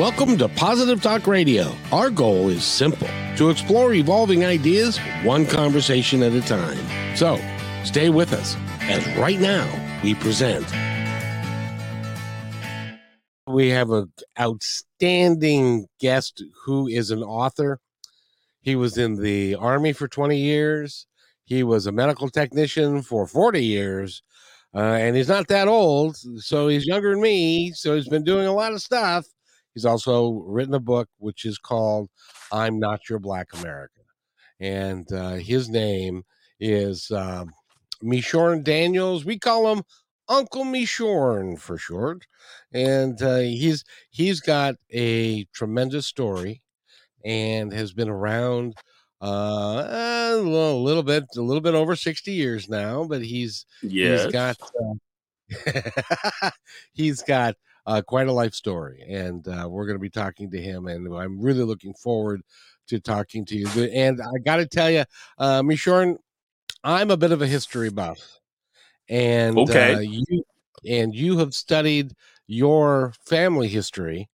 [0.00, 1.76] Welcome to Positive Talk Radio.
[1.92, 3.06] Our goal is simple
[3.36, 6.78] to explore evolving ideas one conversation at a time.
[7.14, 7.38] So
[7.84, 9.68] stay with us as right now
[10.02, 10.64] we present.
[13.46, 14.10] We have an
[14.40, 17.78] outstanding guest who is an author.
[18.62, 21.06] He was in the Army for 20 years,
[21.44, 24.22] he was a medical technician for 40 years.
[24.74, 27.72] Uh, and he's not that old, so he's younger than me.
[27.72, 29.26] So he's been doing a lot of stuff
[29.74, 32.10] He's also written a book which is called
[32.52, 34.00] I'm Not Your Black America.
[34.58, 36.24] And uh, his name
[36.58, 37.52] is um,
[38.62, 39.24] Daniels.
[39.24, 39.82] We call him
[40.28, 42.26] Uncle MeShorn for short.
[42.72, 46.62] And uh, he's he's got a tremendous story
[47.24, 48.74] and has been around
[49.22, 54.24] uh, a little, little, bit, a little bit over 60 years now, but he's, yes.
[54.24, 54.56] he's got,
[55.62, 56.50] uh,
[56.92, 57.56] he's got
[57.90, 60.86] uh, quite a life story, and uh, we're going to be talking to him.
[60.86, 62.40] And I'm really looking forward
[62.86, 63.66] to talking to you.
[63.92, 65.04] And I got to tell you,
[65.38, 65.62] uh,
[66.84, 68.38] I'm a bit of a history buff,
[69.08, 70.44] and okay, uh, you
[70.88, 72.14] and you have studied
[72.46, 74.28] your family history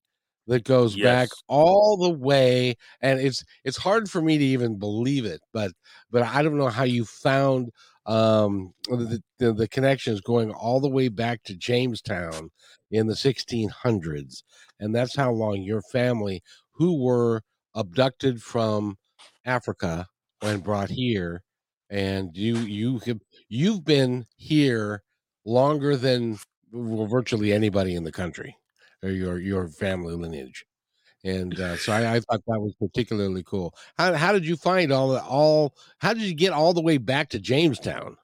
[0.46, 1.04] that goes yes.
[1.04, 5.72] back all the way and it's it's hard for me to even believe it but
[6.12, 7.68] but i don't know how you found
[8.06, 12.50] um the, the, the connections going all the way back to jamestown
[12.90, 14.42] in the 1600s.
[14.80, 17.42] And that's how long your family, who were
[17.74, 18.96] abducted from
[19.44, 20.06] Africa
[20.42, 21.42] and brought here,
[21.90, 25.02] and you you have you've been here
[25.44, 26.38] longer than
[26.72, 28.56] well, virtually anybody in the country,
[29.02, 30.64] or your your family lineage.
[31.26, 33.74] And uh, so I, I, thought that was particularly cool.
[33.98, 35.74] How, how did you find all the all?
[35.98, 38.16] How did you get all the way back to Jamestown?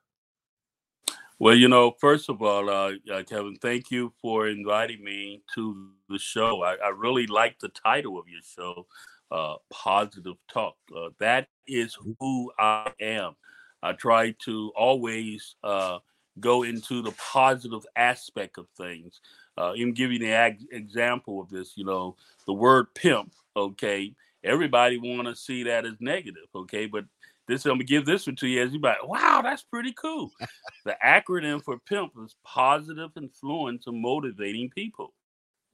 [1.41, 5.91] Well, you know, first of all, uh, uh, Kevin, thank you for inviting me to
[6.09, 6.63] the show.
[6.63, 8.87] I, I really like the title of your show,
[9.33, 10.77] uh, Positive Talk.
[10.97, 13.35] Uh, that is who I am.
[13.83, 15.99] I try to always uh,
[16.39, 19.21] go into the positive aspect of things.
[19.57, 24.15] Uh, even give you the ag- example of this, you know, the word pimp, okay?
[24.43, 26.87] Everybody want to see that as negative, okay?
[26.87, 27.05] But
[27.49, 30.31] this I'm gonna give this one to you as you like, wow, that's pretty cool.
[30.85, 35.13] the acronym for PIMP is positive influence of motivating people.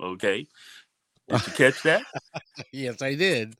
[0.01, 0.47] Okay.
[1.29, 2.03] Did you catch that?
[2.73, 3.57] yes, I did.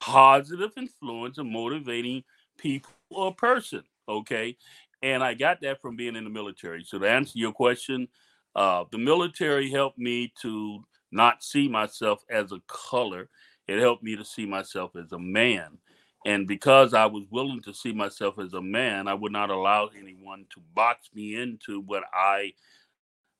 [0.00, 2.24] Positive influence of motivating
[2.58, 3.82] people or person.
[4.08, 4.56] Okay.
[5.04, 6.82] And I got that from being in the military.
[6.82, 8.08] So to answer your question,
[8.56, 10.82] uh, the military helped me to
[11.12, 13.28] not see myself as a color.
[13.68, 15.76] It helped me to see myself as a man.
[16.24, 19.90] And because I was willing to see myself as a man, I would not allow
[19.94, 22.54] anyone to box me into what I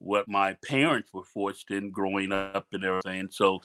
[0.01, 3.29] what my parents were forced in growing up and everything.
[3.31, 3.63] So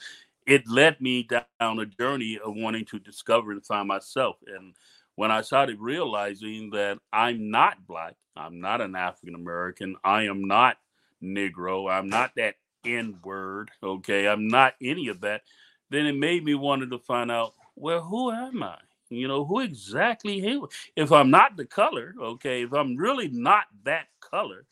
[0.48, 4.38] it led me down a journey of wanting to discover and find myself.
[4.48, 4.74] And
[5.20, 10.46] when I started realizing that I'm not black, I'm not an African American, I am
[10.46, 10.78] not
[11.22, 15.42] Negro, I'm not that N word, okay, I'm not any of that,
[15.90, 18.78] then it made me wanted to find out, well, who am I?
[19.10, 20.64] You know, who exactly he
[20.96, 24.68] if I'm not the color, okay, if I'm really not that color,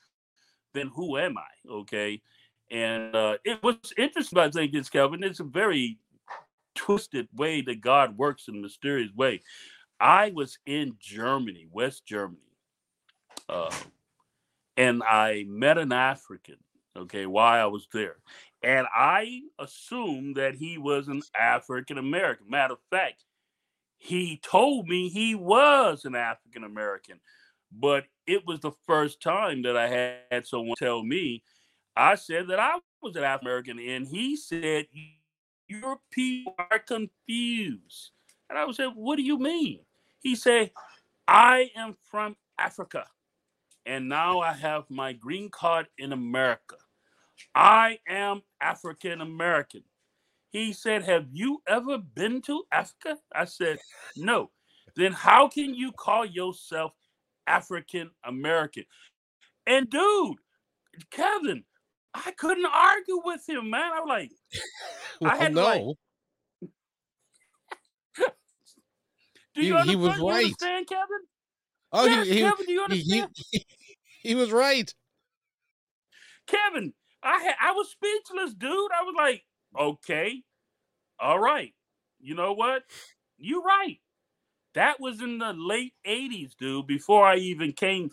[0.74, 1.70] then who am I?
[1.70, 2.22] Okay.
[2.72, 5.26] And uh, it was interesting, I think, is Kevin.
[5.26, 6.00] It's a very
[6.74, 9.42] twisted way that God works in mysterious way.
[10.00, 12.40] I was in Germany, West Germany,
[13.50, 13.74] uh,
[14.76, 16.58] and I met an African,
[16.96, 18.18] okay, while I was there.
[18.64, 22.50] And I assumed that he was an African American.
[22.50, 23.24] Matter of fact,
[23.98, 27.20] he told me he was an African American,
[27.72, 31.44] but it was the first time that I had someone tell me.
[31.96, 34.86] I said that I was an African American, and he said,
[35.68, 38.12] Your people are confused.
[38.50, 39.80] And I said, What do you mean?
[40.28, 40.72] He said,
[41.26, 43.06] I am from Africa,
[43.86, 46.76] and now I have my green card in America.
[47.56, 49.84] I am African American.
[50.50, 53.20] He said, Have you ever been to Africa?
[53.34, 53.80] I said,
[54.18, 54.52] No.
[54.98, 56.92] Then how can you call yourself
[57.48, 58.84] African American?
[59.66, 60.40] And dude,
[61.10, 61.64] Kevin,
[62.14, 63.94] I couldn't argue with him, man.
[63.94, 64.32] I was like,
[65.22, 65.64] well, I had no.
[65.64, 65.84] Like,
[69.58, 70.46] do you he, he was right.
[70.46, 71.22] understand, Kevin?
[71.92, 73.30] Oh, yes, he, he, Kevin, do you understand?
[73.52, 73.66] He,
[74.24, 74.94] he, was right.
[76.48, 76.94] Kevin,
[77.24, 78.72] I had, I was speechless, dude.
[78.72, 79.44] I was like,
[79.78, 80.44] okay,
[81.20, 81.74] all right.
[82.20, 82.84] You know what?
[83.38, 84.00] You're right.
[84.74, 88.12] That was in the late 80s, dude, before I even came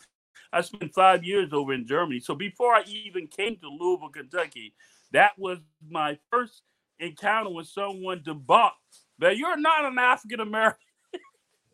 [0.55, 2.21] I spent five years over in Germany.
[2.21, 4.73] So before I even came to Louisville, Kentucky,
[5.13, 5.59] that was
[5.91, 6.63] my first
[7.01, 8.71] encounter with someone debunked
[9.19, 10.79] that you're not an African American.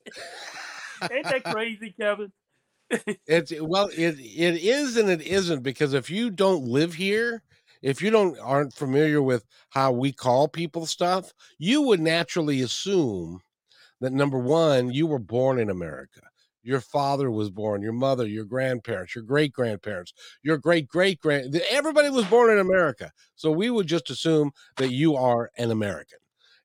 [1.10, 2.32] Ain't that crazy, Kevin?
[3.26, 7.42] it's well, it it is and it isn't because if you don't live here,
[7.82, 13.40] if you don't aren't familiar with how we call people stuff, you would naturally assume
[14.00, 16.20] that number one, you were born in America.
[16.62, 20.12] Your father was born, your mother, your grandparents, your great grandparents,
[20.42, 23.12] your great great grand everybody was born in America.
[23.34, 26.18] So we would just assume that you are an American.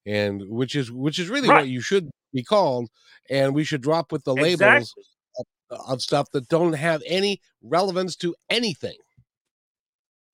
[0.06, 1.62] And which is which is really right.
[1.62, 2.90] what you should be called.
[3.30, 4.68] And we should drop with the exactly.
[4.68, 4.94] labels
[5.40, 8.98] of, of stuff that don't have any relevance to anything.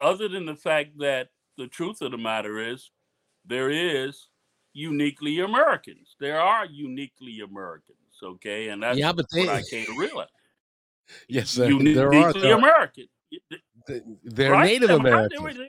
[0.01, 2.91] Other than the fact that the truth of the matter is
[3.45, 4.27] there is
[4.73, 6.15] uniquely Americans.
[6.19, 10.27] There are uniquely Americans, okay, and that's yeah, but they, what I came to realize.
[11.27, 13.05] Yes, uh, uniquely there are, there American.
[14.23, 14.65] They're right?
[14.65, 15.59] Native Americans.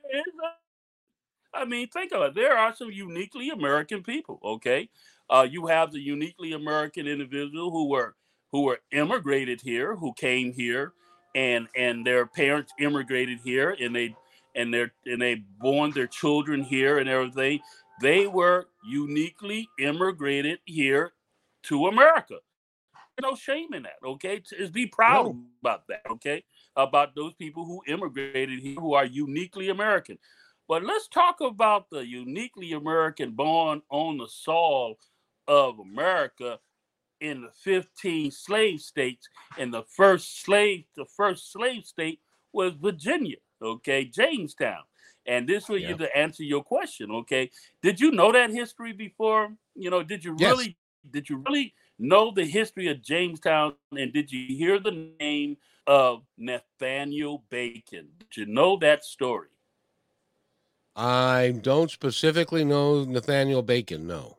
[1.52, 2.34] I mean, think of it.
[2.36, 4.38] There are some uniquely American people.
[4.44, 4.88] Okay,
[5.32, 8.14] uh, you have the uniquely American individual who were
[8.52, 10.92] who were immigrated here, who came here,
[11.34, 14.14] and and their parents immigrated here, and they
[14.54, 17.60] and they and they born their children here and everything.
[18.02, 21.12] They were uniquely immigrated here
[21.64, 22.36] to America.
[23.20, 24.40] No shame in that, okay?
[24.40, 25.36] Just be proud no.
[25.62, 26.42] about that, okay?
[26.76, 30.18] About those people who immigrated here who are uniquely American.
[30.66, 34.96] But let's talk about the uniquely American born on the soil
[35.46, 36.58] of America
[37.20, 39.28] in the 15 slave states.
[39.58, 42.20] And the first slave, the first slave state
[42.52, 44.82] was Virginia, okay, Jamestown.
[45.24, 47.12] And this was you to answer your question.
[47.12, 47.50] Okay,
[47.80, 49.50] did you know that history before?
[49.76, 50.76] You know, did you really
[51.08, 53.74] did you really know the history of Jamestown?
[53.96, 58.08] And did you hear the name of Nathaniel Bacon?
[58.18, 59.48] Did you know that story?
[60.96, 64.06] I don't specifically know Nathaniel Bacon.
[64.06, 64.38] No.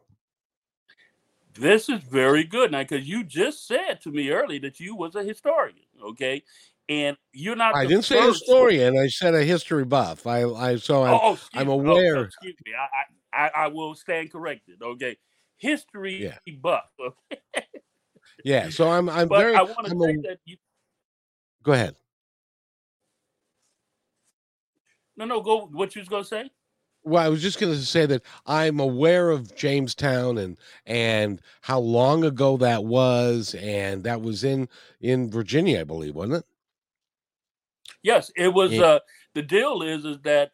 [1.56, 5.16] This is very good now because you just said to me early that you was
[5.16, 5.86] a historian.
[6.04, 6.44] Okay,
[6.90, 7.76] and you're not.
[7.76, 8.98] I didn't say historian.
[8.98, 10.26] I said a history buff.
[10.26, 12.18] I, I so I'm, oh, oh I'm oh, aware.
[12.18, 12.74] Oh, excuse me.
[12.74, 14.82] I, I, I will stand corrected.
[14.82, 15.18] Okay,
[15.58, 16.56] history yeah.
[16.62, 16.90] buff.
[18.44, 18.70] yeah.
[18.70, 19.56] So I'm, I'm but very.
[19.56, 20.38] I want to say a, that.
[20.46, 20.58] You,
[21.62, 21.96] go ahead.
[25.16, 25.42] No, no.
[25.42, 25.68] Go.
[25.72, 26.50] What you was gonna say?
[27.06, 31.80] Well, I was just going to say that I'm aware of Jamestown and and how
[31.80, 34.70] long ago that was, and that was in
[35.02, 36.46] in Virginia, I believe, wasn't it?
[38.04, 38.74] Yes, it was.
[38.74, 38.84] Yeah.
[38.84, 39.00] Uh,
[39.34, 40.52] the deal is is that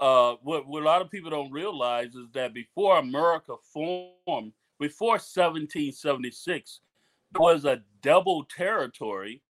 [0.00, 5.12] uh, what, what a lot of people don't realize is that before America formed, before
[5.12, 6.80] 1776,
[7.32, 9.42] there was a double territory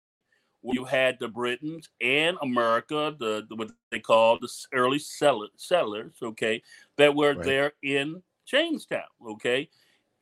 [0.72, 6.62] you had the Britons and America, the, the what they call the early settlers, okay,
[6.96, 7.44] that were right.
[7.44, 9.68] there in Jamestown, okay.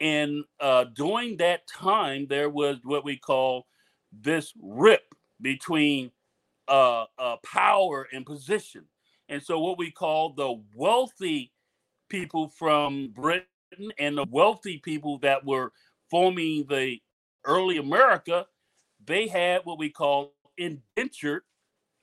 [0.00, 3.66] And uh, during that time, there was what we call
[4.12, 6.10] this rip between
[6.66, 8.84] uh, uh, power and position.
[9.28, 11.52] And so, what we call the wealthy
[12.08, 13.46] people from Britain
[13.98, 15.72] and the wealthy people that were
[16.10, 16.98] forming the
[17.44, 18.46] early America,
[19.06, 21.42] they had what we call indentured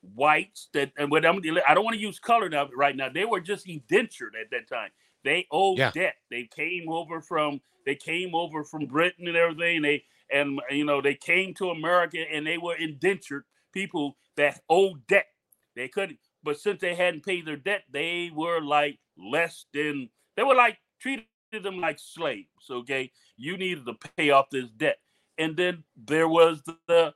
[0.01, 3.09] whites that and what I'm I don't want to use color now right now.
[3.09, 4.89] They were just indentured at that time.
[5.23, 5.91] They owed yeah.
[5.91, 6.15] debt.
[6.29, 9.81] They came over from they came over from Britain and everything.
[9.81, 15.05] They and you know they came to America and they were indentured people that owed
[15.07, 15.27] debt.
[15.75, 20.43] They couldn't, but since they hadn't paid their debt, they were like less than they
[20.43, 21.25] were like treated
[21.63, 22.47] them like slaves.
[22.69, 24.99] Okay, you needed to pay off this debt,
[25.39, 27.13] and then there was the, the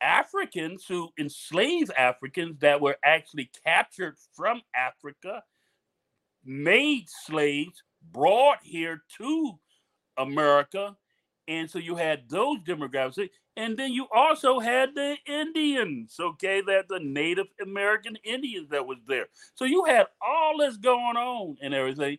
[0.00, 5.42] Africans who enslaved Africans that were actually captured from Africa,
[6.44, 9.58] made slaves, brought here to
[10.16, 10.96] America,
[11.48, 13.28] and so you had those demographics.
[13.56, 18.98] And then you also had the Indians, okay, that the Native American Indians that was
[19.06, 19.26] there.
[19.56, 22.18] So you had all this going on and everything.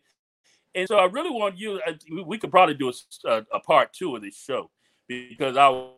[0.76, 1.82] And so I really want you,
[2.26, 2.92] we could probably do
[3.26, 4.70] a, a part two of this show
[5.30, 5.92] because I would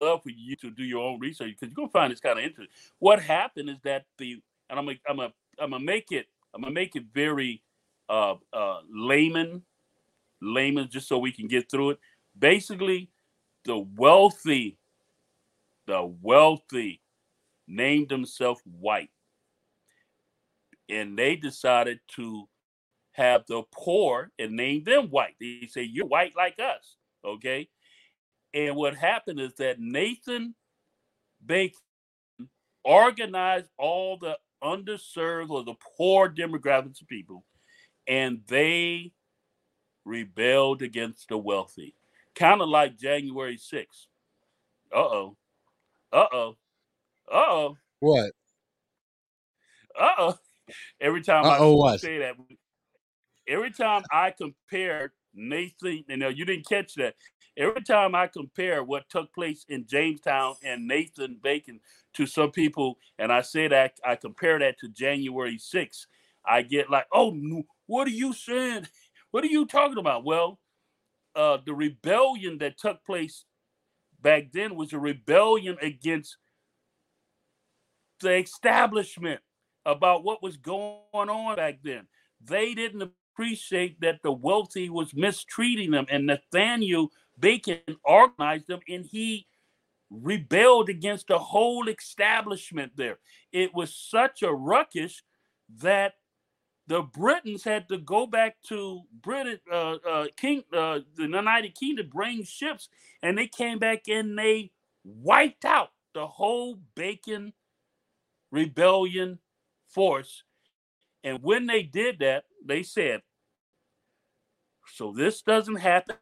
[0.00, 2.44] love for you to do your own research because you're to find this kind of
[2.44, 2.74] interesting.
[2.98, 6.62] What happened is that the, and I'm going I'm to I'm gonna make it, I'm
[6.62, 7.62] to make it very
[8.08, 9.62] uh, uh, layman,
[10.42, 11.98] layman, just so we can get through it
[12.38, 13.10] basically
[13.64, 14.78] the wealthy,
[15.86, 17.00] the wealthy
[17.66, 19.10] named themselves white.
[20.88, 22.48] And they decided to
[23.12, 25.34] have the poor and name them white.
[25.40, 26.96] They say, You're white like us.
[27.24, 27.68] Okay.
[28.56, 30.54] And what happened is that Nathan
[31.44, 31.78] Bacon
[32.82, 37.44] organized all the underserved or the poor demographics of people,
[38.06, 39.12] and they
[40.06, 41.94] rebelled against the wealthy,
[42.34, 44.06] kind of like January 6th.
[44.90, 45.36] Uh oh.
[46.10, 46.56] Uh oh.
[47.30, 47.76] Uh oh.
[48.00, 48.32] What?
[50.00, 50.38] Uh oh.
[50.98, 52.00] Every time Uh-oh I what?
[52.00, 52.36] say that,
[53.46, 57.16] every time I compare Nathan, you know, you didn't catch that.
[57.56, 61.80] Every time I compare what took place in Jamestown and Nathan Bacon
[62.14, 66.06] to some people, and I say that I compare that to January 6th,
[66.46, 67.34] I get like, oh,
[67.86, 68.88] what are you saying?
[69.32, 70.24] What are you talking about?
[70.24, 70.60] Well,
[71.34, 73.44] uh, the rebellion that took place
[74.22, 76.38] back then was a rebellion against
[78.20, 79.40] the establishment
[79.84, 82.06] about what was going on back then.
[82.42, 89.04] They didn't appreciate that the wealthy was mistreating them, and Nathaniel Bacon organized them, and
[89.04, 89.46] he
[90.10, 93.18] rebelled against the whole establishment there.
[93.52, 95.22] It was such a ruckus
[95.80, 96.14] that
[96.86, 102.08] the Britons had to go back to Britain, uh, uh, King, uh, the United Kingdom,
[102.12, 102.88] bring ships,
[103.22, 104.70] and they came back and they
[105.04, 107.52] wiped out the whole Bacon
[108.52, 109.40] rebellion
[109.88, 110.44] force.
[111.24, 113.22] And when they did that, they said,
[114.94, 116.16] so this doesn't happen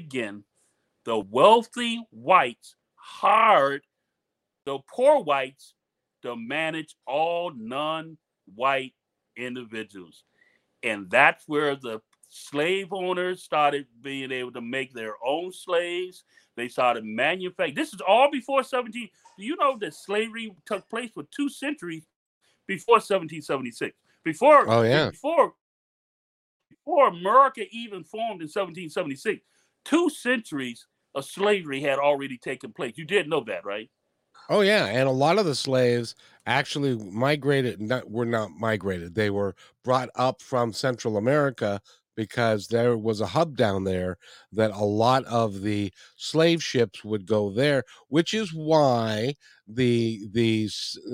[0.00, 0.44] again.
[1.04, 3.82] The wealthy whites hired
[4.64, 5.74] the poor whites
[6.22, 8.18] to manage all non
[8.54, 8.94] white
[9.36, 10.24] individuals.
[10.82, 16.24] And that's where the slave owners started being able to make their own slaves.
[16.56, 17.74] They started manufacturing.
[17.74, 19.08] This is all before 17.
[19.38, 22.04] Do you know that slavery took place for two centuries
[22.66, 23.96] before 1776?
[24.24, 25.10] Before, Oh, yeah.
[25.10, 25.54] before,
[26.70, 29.40] before America even formed in 1776,
[29.86, 32.98] two centuries of slavery had already taken place.
[32.98, 33.90] You did know that, right?
[34.48, 36.14] Oh yeah, and a lot of the slaves
[36.46, 37.80] actually migrated.
[37.80, 41.80] Not were not migrated; they were brought up from Central America
[42.14, 44.16] because there was a hub down there
[44.52, 47.82] that a lot of the slave ships would go there.
[48.08, 49.34] Which is why
[49.66, 50.70] the the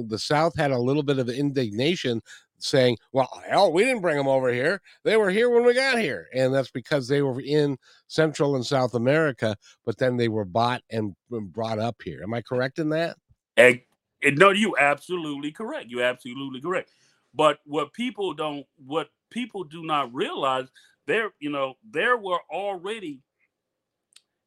[0.06, 2.20] the South had a little bit of indignation,
[2.62, 4.80] saying, "Well, hell, we didn't bring them over here.
[5.04, 7.76] They were here when we got here," and that's because they were in
[8.08, 12.22] Central and South America, but then they were bought and brought up here.
[12.22, 13.16] Am I correct in that?
[13.56, 13.80] And,
[14.22, 15.86] and no, you absolutely correct.
[15.88, 16.90] You absolutely correct.
[17.34, 20.68] But what people don't, what people do not realize,
[21.06, 23.20] there, you know, there were already.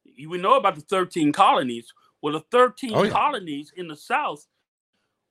[0.04, 1.92] You we know about the thirteen colonies.
[2.22, 3.10] Well, the thirteen Oh, yeah.
[3.10, 4.46] colonies in the South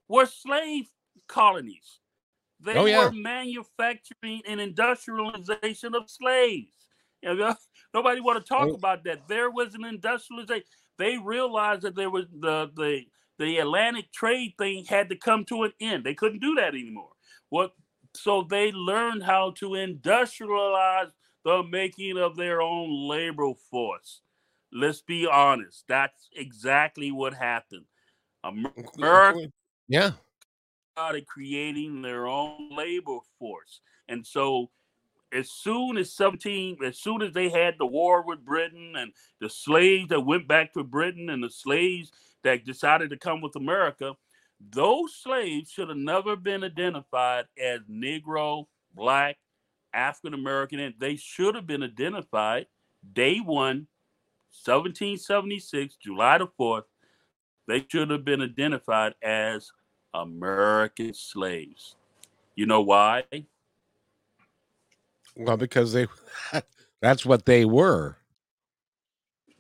[0.07, 0.85] were slave
[1.27, 1.99] colonies.
[2.65, 3.05] They Oh, yeah.
[3.05, 6.73] were manufacturing and industrialization of slaves.
[7.21, 7.55] You know,
[7.93, 8.75] nobody want to talk Oh.
[8.75, 9.27] about that.
[9.27, 10.65] There was an industrialization.
[10.97, 13.05] They realized that there was the the
[13.37, 16.03] the Atlantic trade thing had to come to an end.
[16.05, 17.11] They couldn't do that anymore.
[17.49, 17.73] What?
[18.15, 21.11] So they learned how to industrialize
[21.43, 24.21] the making of their own labor force.
[24.71, 25.83] Let's be honest.
[25.87, 27.85] That's exactly what happened.
[28.43, 29.51] America
[29.87, 30.11] Yeah.
[30.95, 33.81] Started creating their own labor force.
[34.07, 34.69] And so
[35.33, 39.11] as soon as 17, as soon as they had the war with Britain and
[39.41, 42.13] the slaves that went back to Britain and the slaves
[42.45, 44.13] that decided to come with America,
[44.69, 49.35] those slaves should have never been identified as Negro, Black,
[49.93, 52.67] African American, and they should have been identified
[53.11, 53.87] day one,
[54.63, 56.83] 1776, July the 4th.
[57.67, 59.69] They should have been identified as
[60.21, 61.95] American slaves.
[62.55, 63.23] You know why?
[65.35, 66.07] Well, because they
[67.01, 68.17] that's what they were.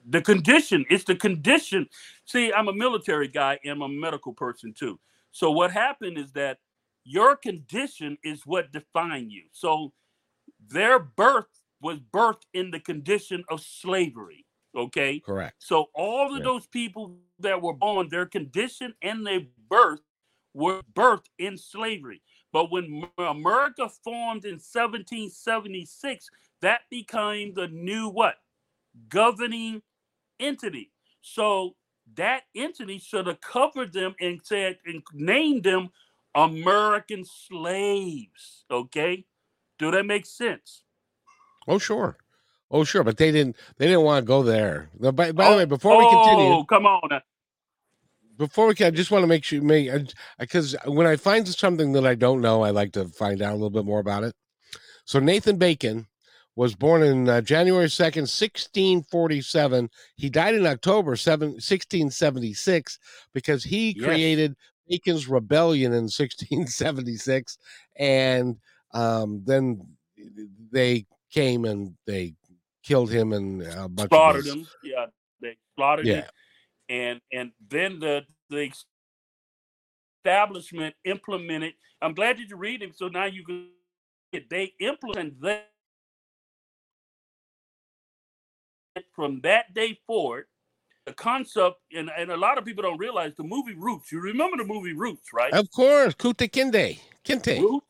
[0.07, 1.89] The condition, it's the condition.
[2.25, 4.99] See, I'm a military guy and I'm a medical person too.
[5.31, 6.59] So what happened is that
[7.03, 9.43] your condition is what define you.
[9.51, 9.93] So
[10.69, 11.47] their birth
[11.81, 14.45] was birthed in the condition of slavery.
[14.75, 15.19] Okay.
[15.19, 15.55] Correct.
[15.59, 16.43] So all of Yeah.
[16.43, 20.01] those people that were born, their condition and their birth
[20.55, 22.21] were birthed in slavery.
[22.51, 26.29] But when America formed in 1776,
[26.61, 28.35] that became the new what?
[29.09, 29.81] Governing
[30.39, 30.91] entity.
[31.21, 31.75] So
[32.15, 35.89] that entity should have covered them and said and named them
[36.33, 38.63] American slaves.
[38.71, 39.25] Okay.
[39.77, 40.83] Do that make sense?
[41.67, 42.17] Oh sure.
[42.71, 44.89] Oh sure, but they didn't they didn't want to go there.
[44.99, 46.45] The- By, by the oh, way, before we continue.
[46.53, 47.21] oh, come on.
[48.37, 49.89] Before we can, I just want to make sure make
[50.39, 53.55] because when I find something that I don't know, I like to find out a
[53.55, 54.33] little bit more about it.
[55.05, 56.07] So Nathan Bacon
[56.55, 59.89] was born in uh, January 2nd, 1647.
[60.15, 62.99] He died in October 7, 1676
[63.33, 64.05] because he Yes.
[64.05, 64.55] created
[64.87, 67.57] Bacon's rebellion in 1676,
[67.97, 68.57] and
[68.93, 69.81] um, then
[70.71, 72.33] they came and they
[72.83, 74.67] killed him and a bunch slaughtered of him.
[74.83, 75.05] Yeah,
[75.41, 76.15] they slaughtered Yeah.
[76.15, 76.25] him,
[76.89, 78.71] and and then the the
[80.25, 81.73] establishment implemented.
[82.01, 83.69] I'm glad that you read it, so now you can.
[84.49, 85.69] They implement that
[89.15, 90.45] from that day forward.
[91.05, 94.11] The concept, and, and a lot of people don't realize the movie Roots.
[94.11, 95.53] You remember the movie Roots, right?
[95.53, 96.99] Of course, Kuta Kinde.
[97.23, 97.59] Kinte.
[97.59, 97.85] Roots?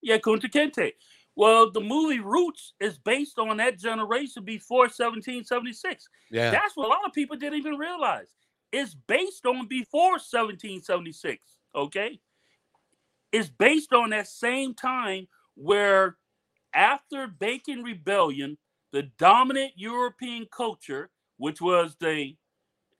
[0.00, 0.92] Yeah, Kunta Kinte.
[1.38, 6.08] Well, the movie Roots is based on that generation before 1776.
[6.32, 6.50] Yeah.
[6.50, 8.26] That's what a lot of people didn't even realize.
[8.72, 11.40] It's based on before 1776.
[11.76, 12.18] Okay.
[13.30, 16.16] It's based on that same time where,
[16.74, 18.58] after Bacon Rebellion,
[18.90, 22.34] the dominant European culture, which was the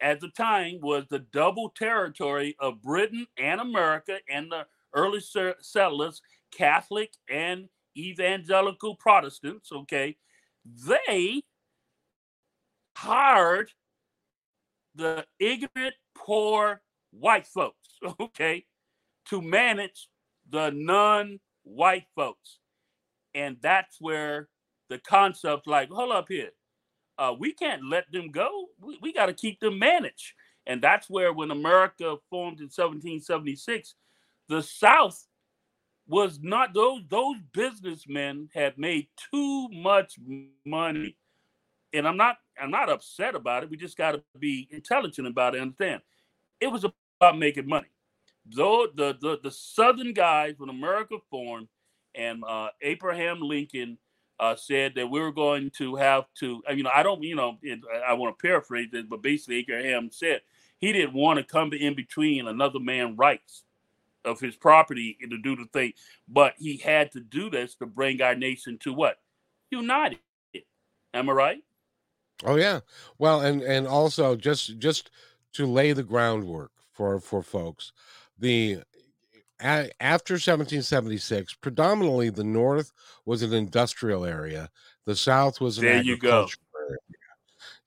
[0.00, 4.64] at the time was the double territory of Britain and America and the
[4.94, 5.20] early
[5.60, 7.68] settlers, Catholic and
[7.98, 10.16] evangelical Protestants, okay,
[10.86, 11.42] they
[12.96, 13.70] hired
[14.94, 18.64] the ignorant, poor white folks, okay,
[19.26, 20.08] to manage
[20.50, 22.58] the non white folks.
[23.34, 24.48] And that's where
[24.88, 26.50] the concept, like, hold up here,
[27.18, 28.66] uh, we can't let them go.
[28.80, 30.32] We, we got to keep them managed.
[30.66, 33.94] And that's where, when America formed in 1776,
[34.48, 35.27] the South
[36.08, 40.18] was not those those businessmen had made too much
[40.64, 41.16] money.
[41.92, 43.70] And i'm not i'm not upset about it.
[43.70, 46.02] We just got to be intelligent about it understand.
[46.60, 47.88] It was about making money.
[48.46, 51.68] Though the the, the southern guys when america formed
[52.14, 53.98] and uh, abraham lincoln
[54.40, 57.58] uh, said that we were going to have to you know i don't you know
[57.62, 60.40] it, i, I want to paraphrase this but basically abraham said
[60.80, 63.64] he didn't want to come in between another man's rights
[64.24, 65.92] of his property to do the thing.
[66.28, 69.16] But he had to do this to bring our nation to what?
[69.70, 70.18] United.
[71.14, 71.62] Am I right?
[72.44, 72.80] Oh yeah.
[73.18, 75.10] Well, and and also just just
[75.54, 77.92] to lay the groundwork for for folks,
[78.38, 78.82] the
[79.60, 82.92] a, after 1776, predominantly the North
[83.24, 84.70] was an industrial area.
[85.04, 86.46] The South was an There you go.
[86.78, 86.96] area.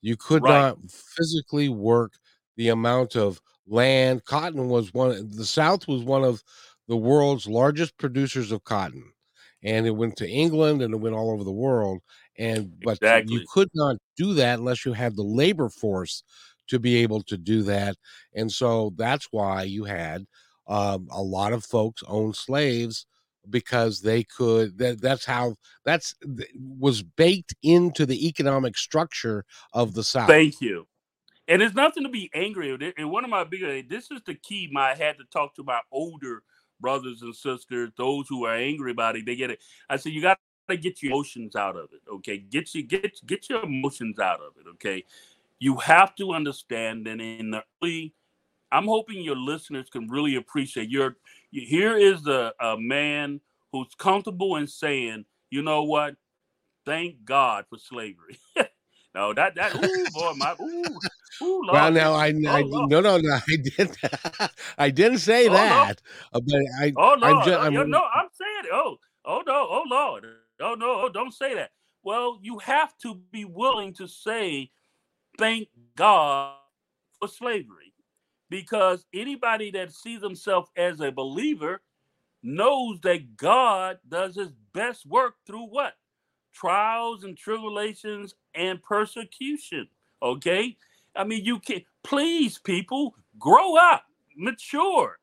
[0.02, 0.76] You could Right.
[0.76, 2.12] not physically work
[2.56, 4.24] the amount of land.
[4.24, 5.30] Cotton was one.
[5.30, 6.42] The South was one of
[6.88, 9.04] the world's largest producers of cotton,
[9.62, 12.00] and it went to England and it went all over the world.
[12.38, 12.98] And but
[13.28, 16.22] you could not do that unless you had the labor force
[16.68, 17.96] to be able to do that.
[18.34, 20.26] And so that's why you had
[20.66, 23.06] um, a lot of folks own slaves
[23.50, 24.78] because they could.
[24.78, 26.14] That, that's how that's
[26.56, 30.28] was baked into the economic structure of the South.
[30.28, 30.86] Thank you.
[31.48, 32.94] And it's nothing to be angry it.
[32.96, 35.64] And one of my bigger this is the key my I had to talk to
[35.64, 36.42] my older
[36.80, 39.60] brothers and sisters, those who are angry about it, they get it.
[39.88, 42.00] I said, you got to get your emotions out of it.
[42.10, 42.38] Okay.
[42.38, 44.68] Get you get get your emotions out of it.
[44.74, 45.04] Okay.
[45.58, 48.14] You have to understand that in the early,
[48.72, 51.16] I'm hoping your listeners can really appreciate your
[51.50, 56.16] here is a, a man who's comfortable in saying, you know what?
[56.84, 58.38] Thank God for slavery.
[59.14, 60.98] no, that that ooh boy, my ooh,
[61.42, 61.62] ooh.
[61.70, 62.90] Well, now I, I Oh, Lord.
[62.90, 63.96] no no no I didn't
[64.78, 66.00] I didn't say Oh, that,
[66.32, 68.70] uh, but I Oh no I'm oh, I'm- you know, I'm saying it.
[68.72, 70.26] Oh, oh no, oh Lord,
[70.60, 71.70] oh no, oh, don't say that.
[72.02, 74.70] Well, you have to be willing to say,
[75.38, 76.56] "Thank God
[77.20, 77.94] for slavery,"
[78.50, 81.82] because anybody that sees himself as a believer
[82.42, 85.94] knows that God does His best work through what
[86.52, 89.88] trials and tribulations and persecution.
[90.22, 90.76] Okay,
[91.16, 94.04] I mean, you can please people grow up,
[94.36, 95.18] mature.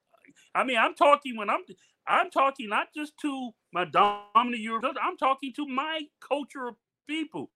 [0.56, 1.62] I mean, I'm talking when I'm
[2.08, 6.76] I'm talking not just to my dominant Europeans, I'm talking to my culture of
[7.08, 7.52] people.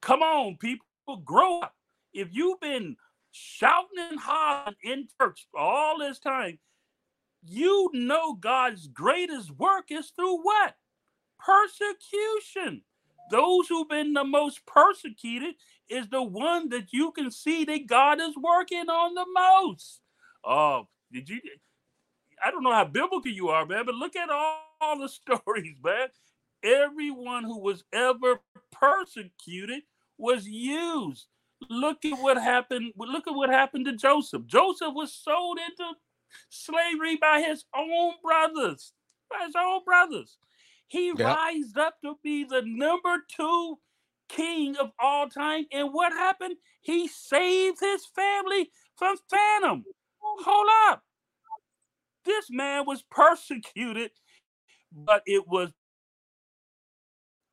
[0.00, 0.86] Come on, people,
[1.24, 1.74] grow up.
[2.12, 2.96] If you've been
[3.32, 6.58] shouting and hollering in church all this time,
[7.44, 10.74] you know God's greatest work is through what?
[11.44, 12.82] Persecution.
[13.30, 15.54] Those who've been the most persecuted
[15.88, 20.00] is the one that you can see that God is working on the most.
[20.44, 21.40] Oh, did you?
[22.44, 25.76] I don't know how biblical you are, man, but look at all, all the stories,
[25.82, 26.08] man.
[26.62, 29.82] Everyone who was ever persecuted
[30.18, 31.26] was used.
[31.68, 32.92] Look at what happened.
[32.96, 34.46] Look at what happened to Joseph.
[34.46, 35.92] Joseph was sold into
[36.48, 38.92] slavery by his own brothers.
[39.30, 40.36] By his own brothers.
[40.92, 41.40] He Yep.
[41.42, 43.78] rised up to be the number two
[44.30, 45.66] king of all time.
[45.72, 46.56] And what happened?
[46.82, 49.86] He saved his family from Phantom.
[50.44, 51.04] hold up.
[52.24, 54.12] This man was persecuted,
[54.92, 55.70] but it was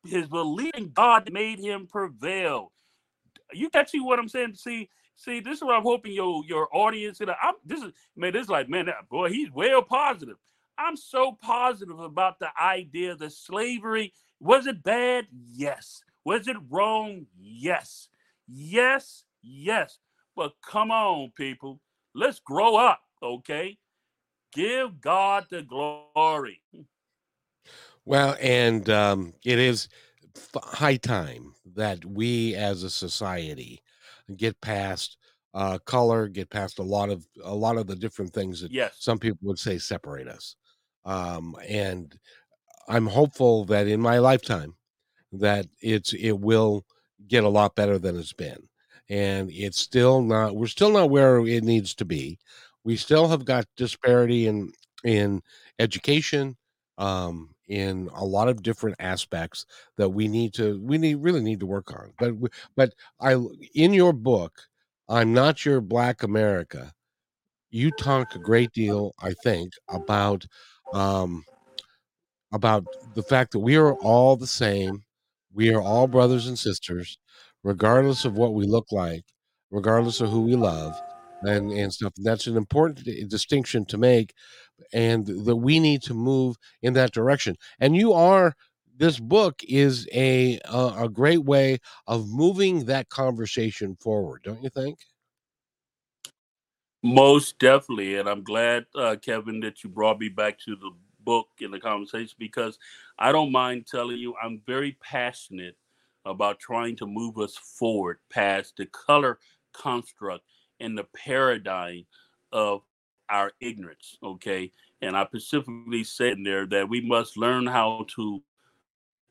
[0.06, 2.72] his belief in God made him prevail.
[3.52, 4.56] You catching what I'm saying?
[4.56, 7.20] See, see, this is what I'm hoping your your audience.
[7.20, 10.36] And I'm this is man, this is like man, boy, he's well positive.
[10.80, 15.26] I'm so positive about the idea that slavery was it bad?
[15.30, 16.02] Yes.
[16.24, 17.26] Was it wrong?
[17.38, 18.08] Yes.
[18.48, 19.24] Yes.
[19.42, 19.98] Yes.
[20.34, 21.80] But come on, people,
[22.14, 23.76] let's grow up, okay?
[24.54, 26.62] Give God the glory.
[28.06, 29.88] Well, and um, it is
[30.54, 33.82] high time that we as a society
[34.36, 35.18] get past
[35.52, 38.96] uh, color, get past a lot of a lot of the different things that yes.
[38.98, 40.56] some people would say separate us.
[41.04, 42.18] Um, and
[42.88, 44.76] I'm hopeful that in my lifetime
[45.32, 46.84] that it's it will
[47.28, 48.68] get a lot better than it's been.
[49.08, 52.38] And it's still not we're still not where it needs to be.
[52.84, 54.72] We still have got disparity in
[55.04, 55.42] in
[55.78, 56.56] education,
[56.98, 61.60] um, in a lot of different aspects that we need to we need really need
[61.60, 62.34] to work on but
[62.76, 63.36] but i
[63.76, 64.62] in your book
[65.08, 66.92] i'm not your black america
[67.70, 70.46] you talk a great deal i think about
[70.92, 71.44] um
[72.52, 75.02] about the fact that we are all the same
[75.52, 77.18] we are all brothers and sisters
[77.62, 79.24] regardless of what we look like
[79.70, 81.00] regardless of who we love
[81.42, 84.34] and and stuff And that's an important distinction to make
[84.92, 87.56] and that we need to move in that direction.
[87.80, 88.54] And you are
[88.96, 94.70] this book is a a, a great way of moving that conversation forward, don't you
[94.70, 94.98] think?
[97.02, 100.90] Most definitely, and I'm glad, uh, Kevin, that you brought me back to the
[101.24, 102.78] book in the conversation because
[103.18, 105.76] I don't mind telling you I'm very passionate
[106.26, 109.38] about trying to move us forward past the color
[109.72, 110.44] construct
[110.80, 112.04] and the paradigm
[112.52, 112.82] of
[113.30, 114.18] our ignorance.
[114.22, 114.72] Okay.
[115.00, 118.42] And I specifically said in there that we must learn how to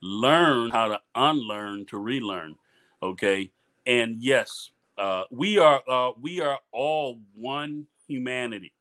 [0.02, 2.56] learn how to unlearn to relearn.
[3.04, 3.52] Okay.
[3.86, 8.74] And yes, uh, we are uh, we are all one humanity.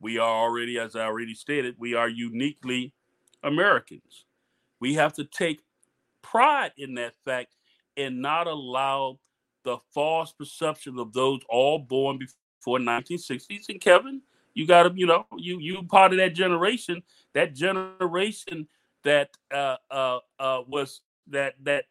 [0.00, 2.94] We are already, as I already stated, we are uniquely
[3.42, 4.24] Americans.
[4.80, 5.62] We have to take
[6.22, 7.56] pride in that fact
[7.96, 9.18] and not allow
[9.64, 13.68] the false perception of those all born before 1960s.
[13.68, 14.22] And Kevin,
[14.54, 17.02] you got to, you know, you you part of that generation,
[17.34, 18.68] that generation
[19.02, 21.86] that uh, uh, uh, was that that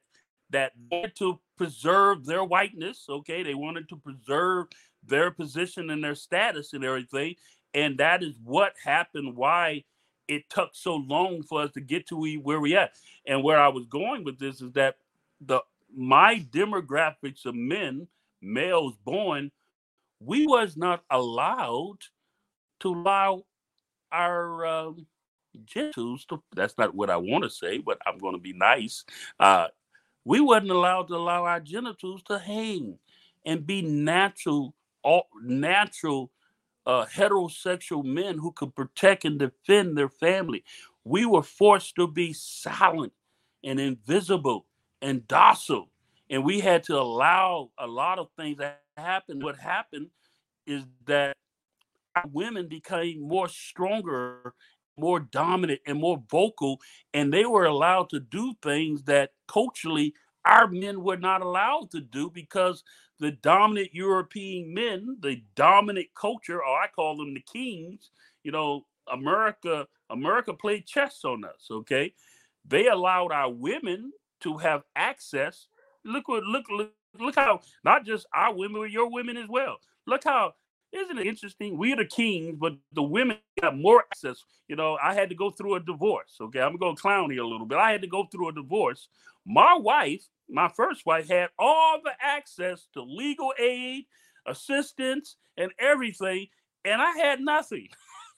[0.49, 0.73] that
[1.15, 3.05] to preserve their whiteness.
[3.07, 4.67] Okay, they wanted to preserve
[5.05, 7.35] their position and their status and everything,
[7.73, 9.35] and that is what happened.
[9.35, 9.83] Why
[10.27, 12.93] it took so long for us to get to where we at.
[13.27, 14.95] And where I was going with this is that
[15.39, 15.61] the
[15.95, 18.07] my demographics of men,
[18.41, 19.51] males born,
[20.19, 21.97] we was not allowed
[22.79, 23.43] to allow
[24.11, 25.05] our um,
[25.65, 29.03] genitals to, that's not what I want to say, but I'm going to be nice.
[29.39, 29.67] Uh,
[30.25, 32.97] we wasn't allowed to allow our genitals to hang
[33.45, 36.31] and be natural, all natural
[36.85, 40.63] uh, heterosexual men who could protect and defend their family.
[41.03, 43.13] We were forced to be silent
[43.63, 44.65] and invisible
[45.01, 45.89] and docile.
[46.29, 49.39] And we had to allow a lot of things that happen.
[49.39, 50.07] What happened
[50.65, 51.35] is that
[52.31, 54.53] women became more stronger,
[54.97, 56.79] more dominant, and more vocal,
[57.13, 60.13] and they were allowed to do things that culturally
[60.45, 62.83] our men were not allowed to do because
[63.19, 68.09] the dominant European men, the dominant culture, or I call them the kings,
[68.43, 72.13] you know, America, America played chess on us, okay?
[72.67, 75.67] They allowed our women to have access.
[76.03, 79.77] Look what look look look how not just our women, but your women as well.
[80.07, 80.53] Look how
[80.91, 81.77] isn't it interesting?
[81.77, 84.43] We're the kings, but the women got more access.
[84.67, 86.35] You know, I had to go through a divorce.
[86.39, 87.77] Okay, I'm gonna clown here a little bit.
[87.77, 89.07] I had to go through a divorce.
[89.45, 94.05] My wife, my first wife, had all the access to legal aid,
[94.45, 96.47] assistance, and everything,
[96.83, 97.87] and I had nothing.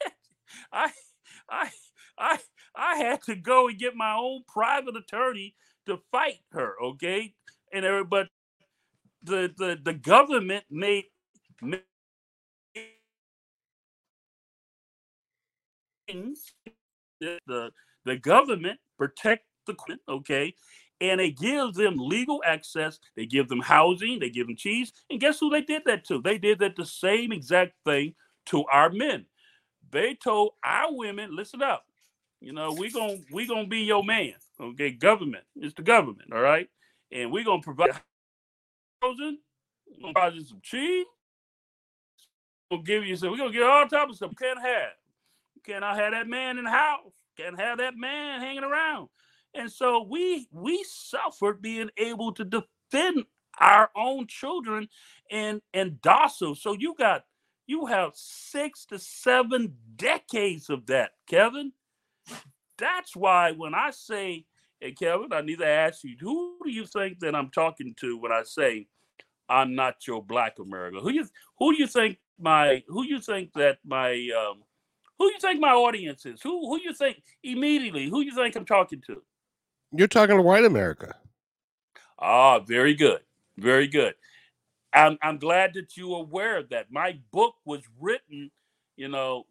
[0.71, 0.91] I,
[1.49, 1.69] I,
[2.17, 2.39] I,
[2.75, 5.55] I had to go and get my own private attorney
[5.87, 6.75] to fight her.
[6.83, 7.33] Okay,
[7.71, 8.29] and but
[9.23, 11.05] the the the government made
[17.19, 17.71] the
[18.05, 19.75] the government protect the
[20.09, 20.53] okay
[21.01, 25.19] and it gives them legal access they give them housing they give them cheese and
[25.19, 28.13] guess who they did that to they did that the same exact thing
[28.45, 29.25] to our men
[29.91, 31.85] they told our women listen up
[32.41, 36.41] you know we gonna we gonna be your man okay government it's the government all
[36.41, 36.69] right
[37.11, 37.91] and we're gonna provide
[39.01, 39.37] housing
[39.87, 41.05] we're gonna provide you some cheese
[42.73, 43.31] gonna give you some.
[43.31, 44.31] We're gonna get all types of stuff.
[44.39, 44.91] Can't have.
[45.65, 47.13] Cannot have that man in the house.
[47.37, 49.09] Can't have that man hanging around.
[49.53, 53.25] And so we we suffered being able to defend
[53.59, 54.87] our own children
[55.31, 56.55] and and docile.
[56.55, 57.23] So you got
[57.67, 61.71] you have six to seven decades of that, Kevin.
[62.77, 64.45] That's why when I say,
[64.79, 68.17] hey Kevin, I need to ask you, who do you think that I'm talking to
[68.17, 68.87] when I say
[69.47, 70.99] I'm not your black America?
[70.99, 71.27] Who you
[71.59, 74.63] who do you think my who you think that my um
[75.23, 76.41] who you think my audience is?
[76.41, 78.09] Who who you think immediately?
[78.09, 79.21] Who you think I'm talking to?
[79.93, 81.15] You're talking to white America.
[82.19, 83.21] Ah, very good.
[83.57, 84.15] Very good.
[84.91, 86.87] I'm I'm glad that you're aware of that.
[86.91, 88.51] My book was written,
[88.97, 89.45] you know,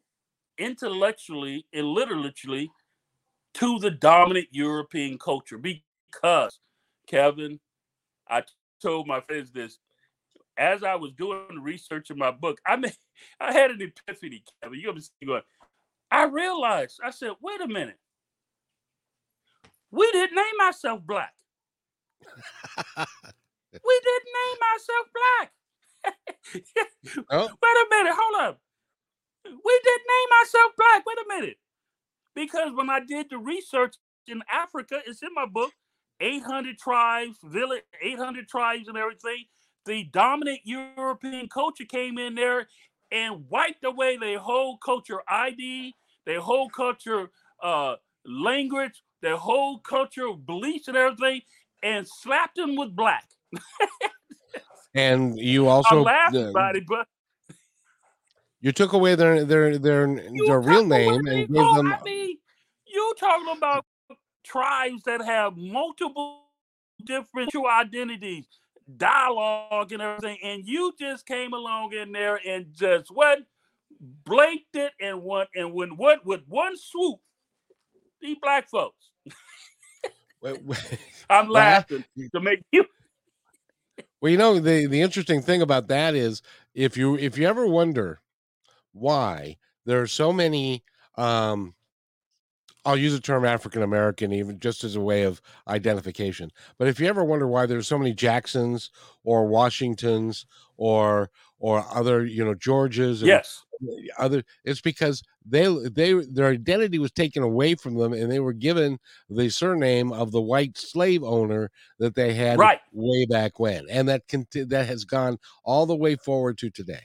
[0.58, 2.70] intellectually and literally
[3.54, 6.58] to the dominant European culture because,
[7.06, 7.60] Kevin,
[8.28, 8.42] I
[8.82, 9.78] told my friends this
[10.58, 12.60] as I was doing research in my book.
[12.66, 12.92] I mean,
[13.40, 14.78] I had an epiphany, Kevin.
[14.78, 15.42] You're gonna be going.
[16.12, 17.00] I realized.
[17.02, 17.98] I said, "Wait a minute.
[19.90, 21.34] We didn't name ourselves black.
[22.96, 25.52] we didn't name ourselves black.
[27.30, 27.48] oh.
[27.62, 28.14] Wait a minute.
[28.16, 28.60] Hold up.
[29.44, 31.04] We didn't name ourselves black.
[31.06, 31.56] Wait a minute.
[32.34, 33.96] Because when I did the research
[34.26, 35.72] in Africa, it's in my book,
[36.20, 39.44] 800 tribes, village, 800 tribes and everything.
[39.84, 42.68] The dominant European culture came in there
[43.10, 45.94] and wiped away their whole culture ID,
[46.26, 47.30] their whole culture
[47.62, 51.42] uh, language, their whole culture beliefs and everything,
[51.82, 53.28] and slapped them with black.
[54.94, 57.06] and you also I'm laughing uh, about it, but
[58.60, 60.06] you took away their their their
[60.46, 61.92] their real name and gave them.
[61.92, 62.38] I mean,
[62.86, 63.84] you talking about
[64.44, 66.44] tribes that have multiple
[67.04, 68.46] different identities,
[68.96, 73.40] dialogue, and everything, and you just came along in there and just what
[74.02, 77.20] blanked it and what and when what with one swoop,
[78.20, 79.10] these black folks.
[80.42, 80.98] wait, wait.
[81.30, 82.84] I'm laughing to make you.
[84.20, 86.42] Well, you know the the interesting thing about that is
[86.74, 88.20] if you if you ever wonder
[88.92, 90.84] why there are so many
[91.16, 91.74] um
[92.84, 96.50] I'll use the term African American even just as a way of identification.
[96.78, 98.90] But if you ever wonder why there's so many Jacksons
[99.22, 101.30] or Washingtons or
[101.62, 103.62] or other, you know, Georges yes.
[104.18, 108.52] other it's because they they their identity was taken away from them and they were
[108.52, 108.98] given
[109.30, 111.70] the surname of the white slave owner
[112.00, 112.80] that they had right.
[112.92, 113.86] way back when.
[113.88, 117.02] And that conti- that has gone all the way forward to today.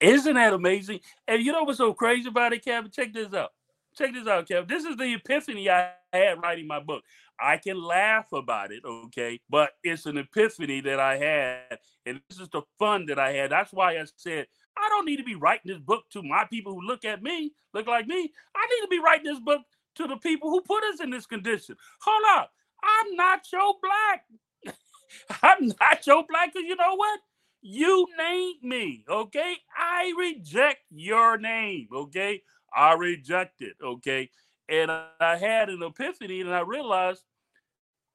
[0.00, 1.00] Isn't that amazing?
[1.26, 2.90] And you know what's so crazy about it, Kevin?
[2.90, 3.52] Check this out.
[3.96, 4.66] Check this out, Kevin.
[4.68, 7.04] This is the epiphany I had writing my book.
[7.40, 12.38] I can laugh about it, okay, but it's an epiphany that I had, and this
[12.38, 13.50] is the fun that I had.
[13.50, 16.74] That's why I said I don't need to be writing this book to my people
[16.74, 18.32] who look at me, look like me.
[18.56, 19.62] I need to be writing this book
[19.96, 21.76] to the people who put us in this condition.
[22.00, 22.50] Hold up,
[22.82, 24.76] I'm not your black.
[25.42, 27.20] I'm not your black, because you know what?
[27.60, 29.56] You named me, okay?
[29.76, 32.42] I reject your name, okay?
[32.74, 34.30] I reject it, okay?
[34.68, 37.22] And I had an epiphany and I realized,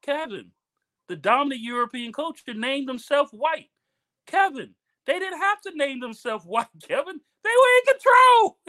[0.02, 0.52] Kevin,
[1.08, 3.70] the dominant European culture named themselves white.
[4.26, 7.20] Kevin, they didn't have to name themselves white, Kevin.
[7.44, 8.60] They were in control.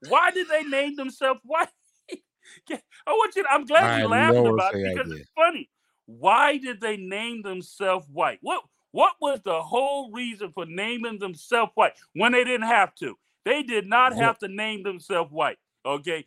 [0.08, 1.68] Why did they name themselves white?
[2.70, 5.68] I want you to, I'm glad you're laughing about it because it's funny.
[6.06, 8.38] Why did they name themselves white?
[8.40, 13.18] What what was the whole reason for naming themselves white when they didn't have to?
[13.44, 15.58] They did not have to name themselves white.
[15.84, 16.24] Okay.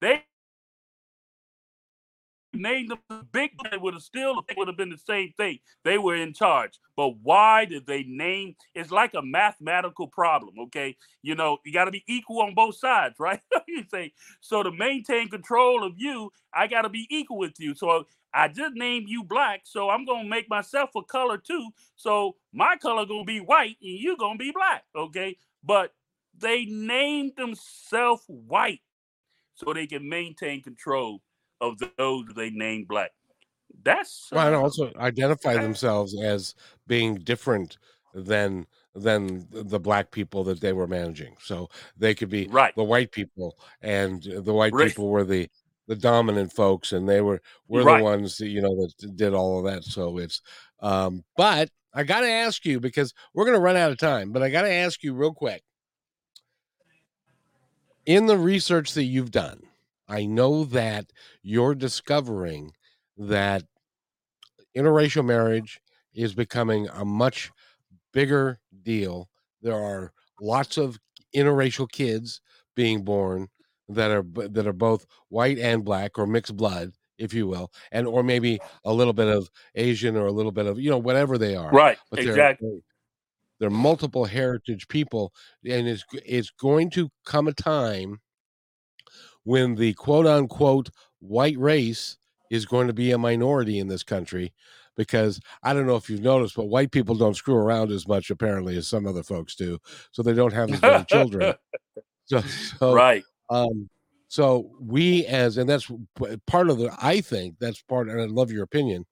[0.00, 0.24] They
[2.52, 5.58] named them big it would have still would have been the same thing.
[5.84, 6.78] They were in charge.
[6.96, 10.96] But why did they name it's like a mathematical problem, okay?
[11.22, 13.40] You know, you got to be equal on both sides, right?
[13.68, 17.74] you say so to maintain control of you, I got to be equal with you.
[17.74, 21.70] So I just named you black, so I'm gonna make myself a color too.
[21.96, 24.84] So my color gonna be white, and you gonna be black.
[24.94, 25.92] Okay, but
[26.36, 28.80] they named themselves white
[29.58, 31.20] so they can maintain control
[31.60, 33.10] of those they named black.
[33.82, 36.54] That's uh, and also identify themselves as
[36.86, 37.78] being different
[38.14, 41.36] than than the black people that they were managing.
[41.40, 42.74] So they could be right.
[42.74, 44.88] the white people, and the white right.
[44.88, 45.48] people were the
[45.86, 47.98] the dominant folks, and they were were right.
[47.98, 49.84] the ones that, you know that did all of that.
[49.84, 50.42] So it's,
[50.80, 54.32] um, but I got to ask you because we're going to run out of time.
[54.32, 55.62] But I got to ask you real quick.
[58.08, 59.60] In the research that you've done,
[60.08, 62.72] I know that you're discovering
[63.18, 63.64] that
[64.74, 65.78] interracial marriage
[66.14, 67.50] is becoming a much
[68.14, 69.28] bigger deal.
[69.60, 70.98] There are lots of
[71.36, 72.40] interracial kids
[72.74, 73.48] being born
[73.90, 78.06] that are that are both white and black or mixed blood if you will and
[78.06, 81.36] or maybe a little bit of asian or a little bit of you know whatever
[81.36, 82.80] they are right but exactly
[83.58, 85.32] they're, multiple heritage people
[85.64, 88.20] and it's it's going to come a time
[89.44, 90.90] when the quote unquote
[91.20, 92.16] white race
[92.50, 94.52] is going to be a minority in this country
[94.96, 98.30] because I don't know if you've noticed, but white people don't screw around as much
[98.30, 99.78] apparently as some other folks do.
[100.10, 101.54] So they don't have as many children.
[102.30, 102.42] So,
[102.78, 103.24] so, right.
[103.48, 103.88] Um,
[104.28, 105.90] so we as and that's
[106.46, 109.06] part of the I think that's part and I love your opinion.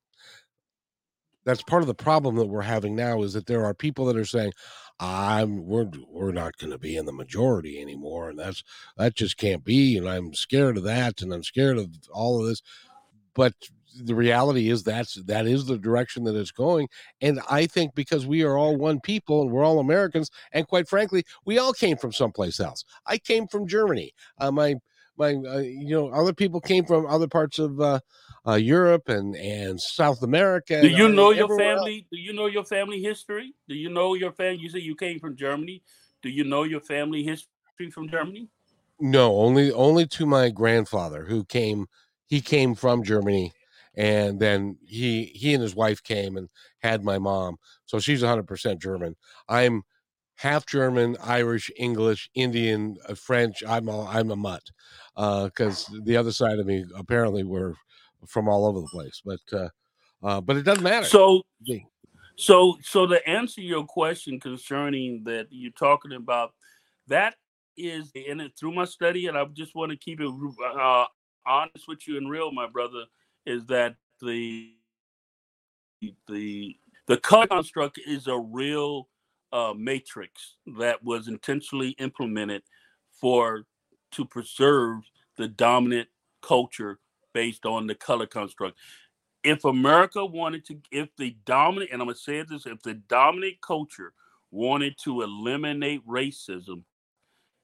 [1.46, 4.16] That's part of the problem that we're having now is that there are people that
[4.16, 4.52] are saying,
[4.98, 8.62] I'm we're we're not going to be in the majority anymore, and that's
[8.96, 12.48] that just can't be, and I'm scared of that, and I'm scared of all of
[12.48, 12.62] this.
[13.34, 13.54] But
[14.04, 16.86] the reality is that's that is the direction that it's going
[17.22, 20.86] and i think because we are all one people and we're all americans and quite
[20.86, 24.74] frankly we all came from someplace else i came from germany uh, my
[25.16, 27.98] my uh, you know other people came from other parts of uh,
[28.46, 30.80] uh Europe and and South America.
[30.80, 31.98] Do you know your family?
[31.98, 32.06] Else.
[32.12, 33.54] Do you know your family history?
[33.68, 34.60] Do you know your family?
[34.60, 35.82] You say you came from Germany.
[36.22, 38.48] Do you know your family history from Germany?
[39.00, 41.86] No, only only to my grandfather who came.
[42.26, 43.52] He came from Germany
[43.96, 46.48] and then he he and his wife came and
[46.80, 47.56] had my mom
[47.86, 49.16] so she's 100% german
[49.48, 49.82] i'm
[50.36, 54.70] half german irish english indian uh, french i'm a, i'm a mutt
[55.14, 57.74] because uh, the other side of me apparently were
[58.28, 59.68] from all over the place but uh,
[60.22, 61.06] uh, but it doesn't matter.
[61.06, 61.42] So
[62.36, 66.52] so so to answer your question concerning that you're talking about
[67.08, 67.34] that
[67.76, 70.30] is in it through my study and i just want to keep it
[70.78, 71.04] uh,
[71.46, 73.04] honest with you and real my brother
[73.46, 74.72] is that the
[76.28, 79.08] the the color construct is a real
[79.52, 82.62] uh, matrix that was intentionally implemented
[83.12, 83.62] for
[84.10, 84.98] to preserve
[85.38, 86.08] the dominant
[86.42, 86.98] culture
[87.36, 88.78] based on the color construct.
[89.44, 93.60] If America wanted to, if the dominant, and I'm gonna say this, if the dominant
[93.60, 94.14] culture
[94.50, 96.82] wanted to eliminate racism,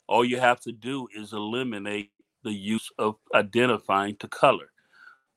[0.07, 2.11] all you have to do is eliminate
[2.45, 4.71] the use of identifying to color.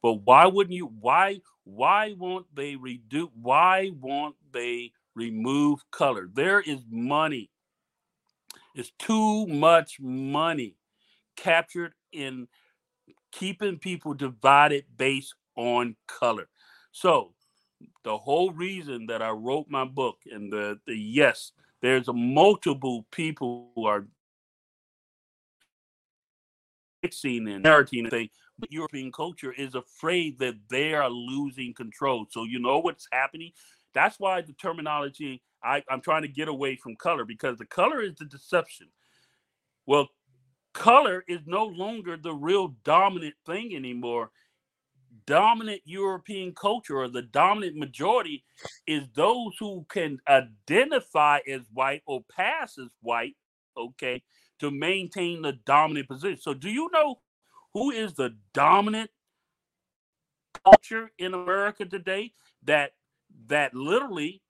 [0.01, 0.87] But why wouldn't you?
[0.99, 3.29] Why why won't they redo?
[3.41, 6.29] Why won't they remove color?
[6.33, 7.49] There is money.
[8.75, 10.75] It's too much money
[11.37, 12.49] captured in
[13.39, 16.47] keeping people divided based on color.
[16.91, 17.33] So
[18.03, 23.05] the whole reason that I wrote my book and the, the yes, there's a multiple
[23.11, 24.05] people who are
[27.01, 28.29] fixing and narrating and say
[28.69, 32.25] European culture is afraid that they are losing control.
[32.29, 33.51] So you know what's happening.
[33.93, 38.01] That's why the terminology I, I'm trying to get away from color because the color
[38.01, 38.87] is the deception.
[39.85, 40.07] Well,
[40.75, 44.29] color is no longer the real dominant thing anymore.
[45.25, 48.43] Dominant European culture or the dominant majority
[48.85, 53.35] is those who can identify as white or pass as white,
[53.75, 54.21] okay,
[54.59, 56.39] to maintain the dominant position.
[56.39, 57.21] So, do you know
[57.73, 59.09] who is the dominant
[60.63, 62.33] culture in America today
[62.63, 62.91] that
[63.47, 64.41] that literally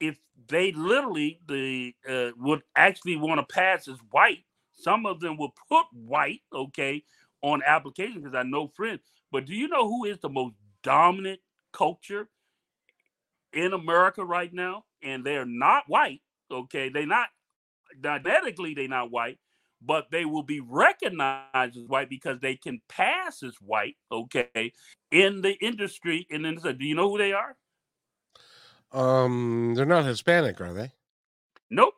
[0.00, 0.16] if
[0.48, 4.44] they literally the uh, would actually want to pass as white
[4.82, 7.02] some of them will put white okay
[7.42, 11.40] on application because i know friends but do you know who is the most dominant
[11.72, 12.28] culture
[13.52, 17.28] in america right now and they're not white okay they're not
[18.02, 19.38] genetically they're not white
[19.84, 24.72] but they will be recognized as white because they can pass as white, okay,
[25.10, 26.26] in the industry.
[26.30, 27.56] And then, do you know who they are?
[28.92, 30.92] Um, they're not Hispanic, are they?
[31.70, 31.94] Nope.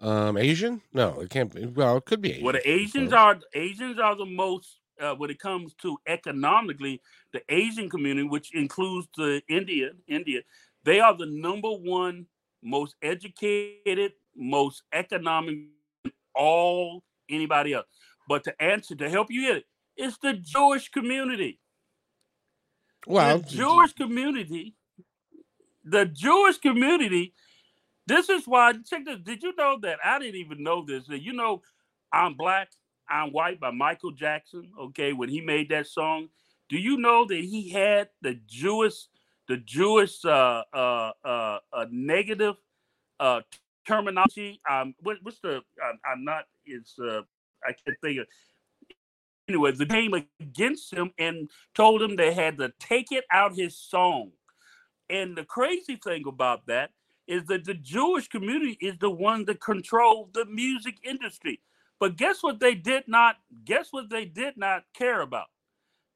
[0.00, 0.82] Um, Asian?
[0.92, 1.66] No, it can't be.
[1.66, 2.44] Well, it could be Asian.
[2.44, 7.00] Well, the Asians are Asians are the most uh, when it comes to economically,
[7.32, 10.40] the Asian community, which includes the India, India,
[10.84, 12.26] they are the number one
[12.62, 15.58] most educated, most economic
[16.34, 17.86] all anybody else.
[18.28, 19.64] But to answer, to help you get it,
[19.96, 21.60] it's the Jewish community.
[23.06, 24.74] Well, the Jewish community,
[25.84, 27.34] the Jewish community.
[28.06, 28.72] This is why.
[28.88, 29.18] Check this.
[29.24, 29.98] Did you know that?
[30.04, 31.06] I didn't even know this.
[31.08, 31.62] That you know,
[32.12, 32.68] I'm black,
[33.08, 34.70] I'm white by Michael Jackson.
[34.80, 36.28] Okay, when he made that song,
[36.68, 39.08] do you know that he had the Jewish,
[39.48, 41.58] the Jewish uh, uh, uh,
[41.90, 42.56] negative
[43.20, 43.40] uh,
[43.86, 44.60] terminology.
[44.68, 45.62] Um, what, what's the?
[45.82, 46.44] I'm, I'm not.
[46.64, 47.22] It's uh,
[47.64, 48.26] I can't think of.
[49.48, 53.78] Anyway, the came against him and told him they had to take it out his
[53.78, 54.32] song.
[55.08, 56.90] And the crazy thing about that,
[57.26, 61.60] is that the Jewish community is the one that controls the music industry.
[61.98, 65.46] But guess what they did not guess what they did not care about?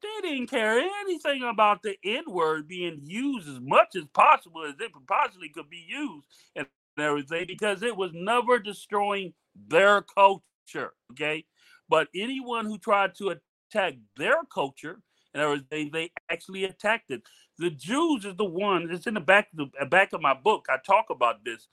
[0.03, 4.93] They didn't care anything about the N-word being used as much as possible as it
[5.07, 6.67] possibly could be used and
[6.99, 9.35] everything because it was never destroying
[9.69, 10.95] their culture.
[11.13, 11.45] Okay.
[11.89, 13.37] But anyone who tried to
[13.71, 15.01] attack their culture
[15.35, 17.23] and everything, they actually attacked it.
[17.59, 18.89] The Jews is the one.
[18.91, 20.67] It's in the back the uh, back of my book.
[20.69, 21.69] I talk about this.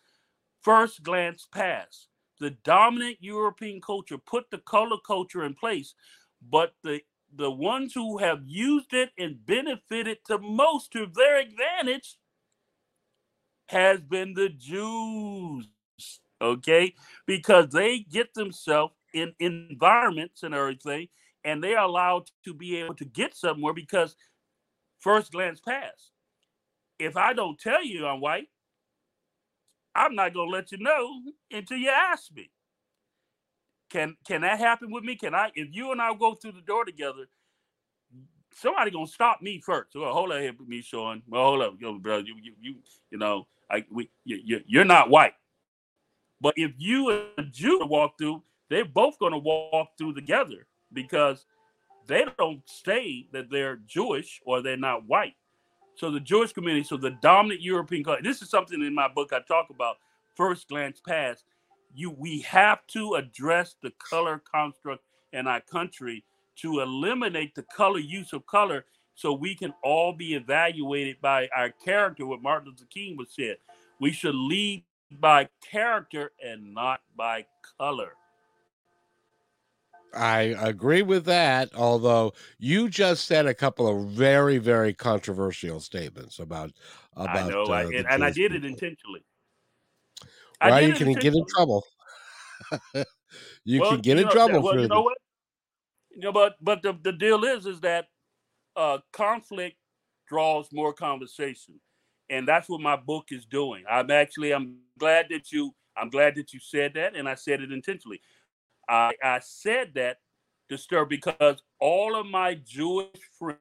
[0.62, 2.08] First glance pass.
[2.40, 5.94] The dominant European culture put the color culture in place,
[6.42, 7.02] but the
[7.36, 12.18] the ones who have used it and benefited the most to their advantage
[13.70, 15.68] has been the Jews.
[16.40, 16.94] Okay,
[17.26, 21.08] because they get themselves in environments and everything,
[21.48, 24.18] and they are allowed to be able to get somewhere because
[25.00, 26.12] first glance pass.
[27.00, 28.50] If I don't tell you I'm white,
[29.96, 32.52] I'm not gonna let you know until you ask me.
[33.90, 35.16] Can can that happen with me?
[35.16, 37.30] Can I if you and I go through the door together,
[38.54, 39.92] somebody gonna stop me first.
[39.96, 41.22] Well, hold on here with MeShorn.
[41.30, 42.18] Well, hold up, yo, bro.
[42.18, 42.76] You you you
[43.10, 45.36] you know, I we you, you're not white.
[46.42, 51.46] But if you and a Jew walk through, they're both gonna walk through together because
[52.08, 55.36] they don't say that they're Jewish or they're not white.
[55.96, 59.34] So the Jewish community, so the dominant European culture, this is something in my book
[59.34, 59.98] I talk about,
[60.36, 61.44] first glance past.
[61.96, 66.24] You we have to address the color construct in our country
[66.58, 68.86] to eliminate the color use of color
[69.16, 73.58] so we can all be evaluated by our character, what Martin Luther King was said.
[74.00, 74.84] We should lead
[75.20, 77.46] by character and not by
[77.80, 78.12] color.
[80.14, 81.70] I agree with that.
[81.76, 86.72] Although you just said a couple of very, very controversial statements about
[87.16, 87.38] about.
[87.38, 89.24] I know, uh, I, and, and, I did it intentionally.
[90.62, 91.86] Well, you can get in trouble.
[93.64, 95.18] you well, can get you know, in trouble well, for you know what?
[96.12, 98.08] You know, but but the, the deal is is that
[98.76, 99.78] uh, conflict
[100.28, 101.80] draws more conversation,
[102.30, 103.84] and that's what my book is doing.
[103.90, 107.62] I'm actually I'm glad that you I'm glad that you said that, and I said
[107.62, 108.22] it intentionally.
[108.88, 110.20] I, I said that
[110.70, 113.08] to stir because all of my Jewish
[113.38, 113.60] friends,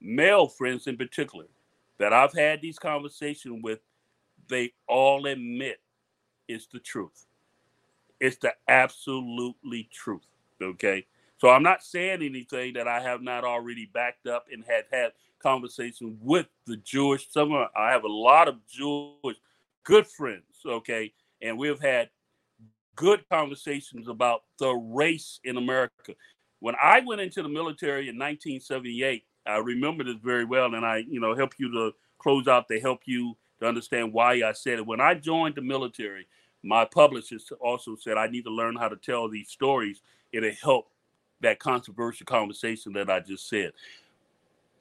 [0.00, 1.46] male friends in particular,
[1.98, 3.80] that I've had these conversations with,
[4.48, 5.80] they all admit
[6.48, 7.26] it's the truth.
[8.20, 10.26] It's the absolutely truth.
[10.62, 11.06] Okay.
[11.38, 15.12] So I'm not saying anything that I have not already backed up and had had
[15.42, 17.30] conversations with the Jewish.
[17.30, 19.36] Some of, I have a lot of Jewish
[19.84, 20.44] good friends.
[20.64, 21.12] Okay.
[21.42, 22.08] And we've had
[22.96, 26.14] good conversations about the race in America.
[26.60, 31.04] When I went into the military in 1978, I remember this very well, and I,
[31.08, 34.78] you know, help you to close out to help you to understand why I said
[34.78, 34.86] it.
[34.86, 36.26] When I joined the military,
[36.62, 40.02] my publicist also said I need to learn how to tell these stories.
[40.32, 40.88] It'll help
[41.40, 43.72] that controversial conversation that I just said.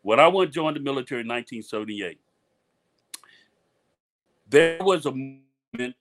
[0.02, 2.20] When I went joined the military in 1978,
[4.48, 5.96] there was a moment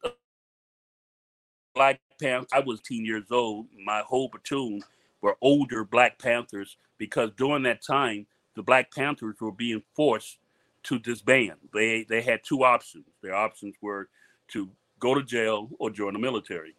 [1.74, 2.46] Black Panther.
[2.52, 3.66] I was 10 years old.
[3.84, 4.82] My whole platoon
[5.20, 10.38] were older Black Panthers because during that time, the Black Panthers were being forced
[10.84, 11.56] to disband.
[11.72, 13.06] They they had two options.
[13.22, 14.08] Their options were
[14.48, 14.70] to
[15.00, 16.74] go to jail or join the military.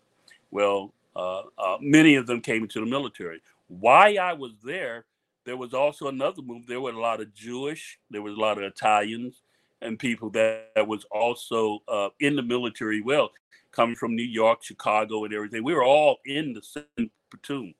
[0.51, 3.41] Well, uh, uh, many of them came into the military.
[3.67, 5.05] Why I was there,
[5.43, 6.67] there was also another move.
[6.67, 9.41] There were a lot of Jewish, there was a lot of Italians,
[9.81, 13.01] and people that, that was also uh, in the military.
[13.01, 13.31] Well,
[13.75, 15.63] coming from New York, Chicago, and everything.
[15.63, 17.73] We were all in the same platoon.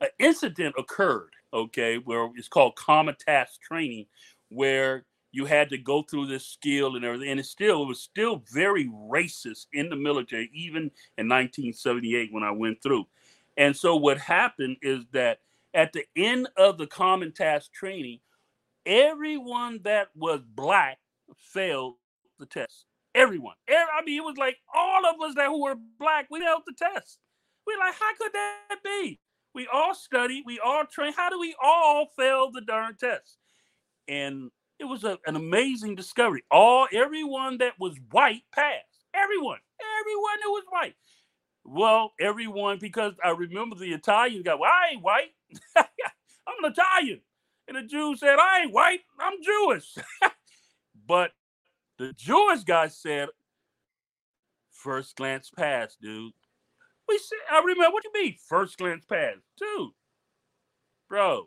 [0.00, 4.06] An incident occurred, okay, where it's called common task training,
[4.48, 7.30] where you had to go through this skill and everything.
[7.30, 12.42] And it still it was still very racist in the military, even in 1978 when
[12.42, 13.06] I went through.
[13.56, 15.40] And so what happened is that
[15.74, 18.20] at the end of the common task training,
[18.84, 20.98] everyone that was black
[21.38, 21.94] failed
[22.38, 22.86] the test.
[23.14, 23.54] Everyone.
[23.68, 26.62] Every, I mean, it was like all of us that who were black, we held
[26.66, 27.18] the test.
[27.66, 29.20] We're like, how could that be?
[29.54, 31.14] We all studied, we all trained.
[31.14, 33.36] How do we all fail the darn test?
[34.08, 36.42] And it was a, an amazing discovery.
[36.50, 39.04] All everyone that was white passed.
[39.14, 39.58] Everyone,
[40.00, 40.94] everyone that was white.
[41.64, 45.32] Well, everyone, because I remember the Italian guy, well, I ain't white.
[45.76, 47.20] I'm an Italian.
[47.68, 49.94] And the Jew said, I ain't white, I'm Jewish.
[51.06, 51.30] but
[52.02, 53.28] the Jewish guy said,
[54.70, 56.32] first glance pass, dude.
[57.08, 59.90] We said, I remember what do you mean, first glance pass, dude.
[61.08, 61.46] Bro,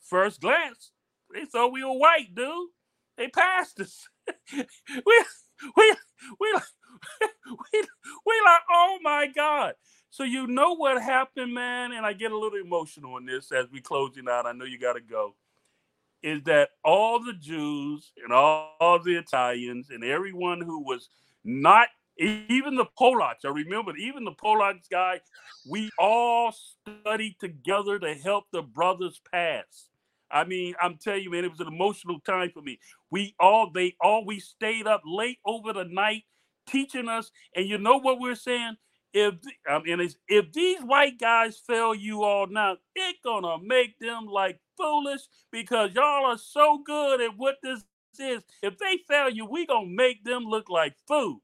[0.00, 0.92] first glance,
[1.34, 2.68] they thought we were white, dude.
[3.18, 4.08] They passed us.
[4.54, 4.64] we
[5.76, 5.96] we
[6.40, 6.52] we
[7.20, 7.80] we,
[8.26, 9.74] we like, oh my God.
[10.08, 13.66] So you know what happened, man, and I get a little emotional on this as
[13.70, 14.46] we closing out.
[14.46, 15.34] I know you got to go.
[16.22, 21.08] Is that all the Jews and all, all the Italians and everyone who was
[21.44, 23.46] not even the Polacks.
[23.46, 25.20] I remember even the Polacks guy.
[25.68, 29.88] We all studied together to help the brothers pass.
[30.30, 32.78] I mean, I'm telling you, man, it was an emotional time for me.
[33.10, 36.24] We all, they all, we stayed up late over the night
[36.68, 37.30] teaching us.
[37.56, 38.76] And you know what we're saying?
[39.12, 39.34] If
[39.68, 44.60] I mean, if these white guys fail you all now, it's gonna make them like
[44.76, 47.82] foolish because y'all are so good at what this
[48.18, 48.42] is.
[48.62, 51.40] If they fail you, we gonna make them look like fools.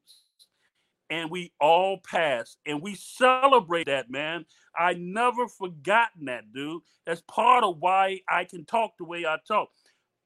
[1.10, 4.44] And we all pass and we celebrate that man.
[4.76, 6.82] I never forgotten that dude.
[7.06, 9.68] That's part of why i can talk the way i talk.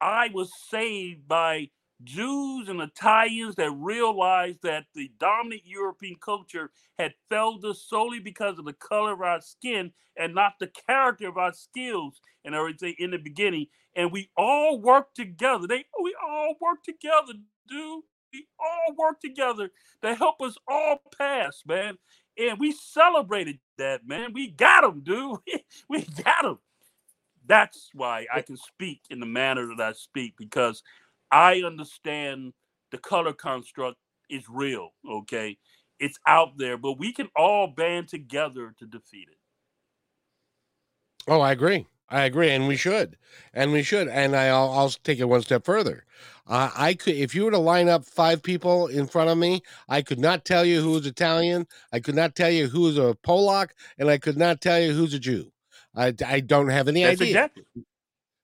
[0.01, 1.69] I was saved by
[2.05, 8.59] jews and italians that realized that the dominant european culture had failed us solely because
[8.59, 12.95] of the color of our skin and not the character of our skills and everything
[12.99, 17.35] in the beginning and we all worked together they we all worked together
[17.69, 19.71] dude we all work together
[20.03, 21.99] to help us all pass, man.
[22.39, 24.33] And we celebrated that, man.
[24.33, 25.39] We got them, dude.
[25.89, 26.59] we got them.
[27.47, 30.83] That's why I can speak in the manner that I speak because
[31.31, 32.53] I understand
[32.91, 33.97] the color construct
[34.29, 35.59] is real, okay?
[35.99, 39.39] It's out there, but we can all band together to defeat it.
[41.29, 41.87] Oh, I agree.
[42.13, 43.17] I agree, and we should,
[43.55, 46.05] and we should, and I'll, I'll take it one step further.
[46.49, 49.63] Uh, I could, if you were to line up five people in front of me,
[49.89, 51.69] I could not tell you who's Italian.
[51.93, 55.15] I could not tell you who's a Polak, and I could not tell you who's
[55.15, 55.53] a Jew.
[55.95, 57.31] I, I don't have any That's idea.
[57.31, 57.65] Exactly.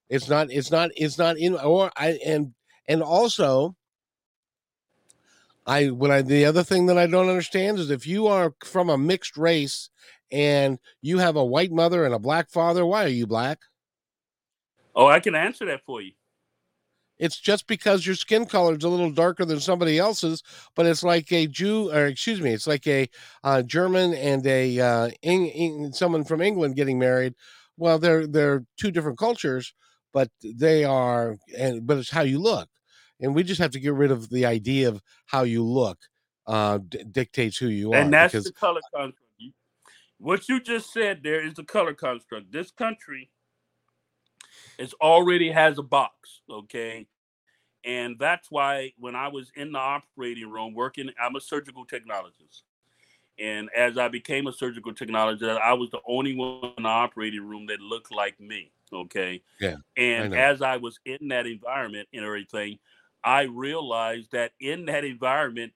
[0.09, 0.53] It's not.
[0.53, 0.91] It's not.
[0.97, 1.57] It's not in.
[1.57, 2.55] Or I and
[2.89, 3.77] and also,
[5.67, 8.89] I what I the other thing that I don't understand is if you are from
[8.89, 9.91] a mixed race
[10.31, 13.59] and you have a white mother and a black father, why are you black?
[14.95, 16.13] Oh, I can answer that for you.
[17.19, 20.43] It's just because your skin color is a little darker than somebody else's,
[20.75, 23.09] but it's like a Jew, or excuse me, it's like a
[23.43, 27.35] uh, German and a uh, Eng, Eng, someone from England getting married.
[27.79, 29.75] Well, they're they're two different cultures,
[30.13, 32.69] but they are, and but it's how you look,
[33.21, 35.99] and we just have to get rid of the idea of how you look
[36.47, 38.03] uh, d- dictates who you and are.
[38.03, 39.23] And that's the color construct.
[40.19, 42.51] What you just said there is the color construct.
[42.51, 43.31] This country
[44.79, 47.07] is already has a box, okay?
[47.85, 52.63] And that's why when I was in the operating room working, I'm a surgical technologist.
[53.39, 57.47] And as I became a surgical technologist, I was the only one in the operating
[57.47, 58.73] room that looked like me.
[58.93, 59.43] Okay.
[59.61, 59.77] Yeah.
[59.97, 62.79] And I as I was in that environment and everything,
[63.25, 65.73] I realized that in that environment,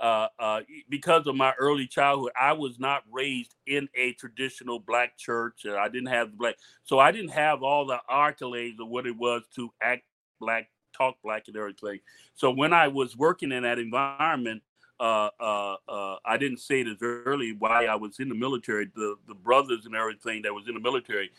[0.00, 5.16] uh, uh, because of my early childhood, I was not raised in a traditional black
[5.16, 5.66] church.
[5.66, 9.42] I didn't have black, so I didn't have all the accolades of what it was
[9.56, 10.02] to act
[10.40, 12.00] black, talk black, and everything.
[12.34, 14.62] So when I was working in that environment,
[14.98, 18.90] uh, uh, uh, I didn't say it as early why I was in the military.
[18.94, 21.30] The the brothers and everything that was in the military,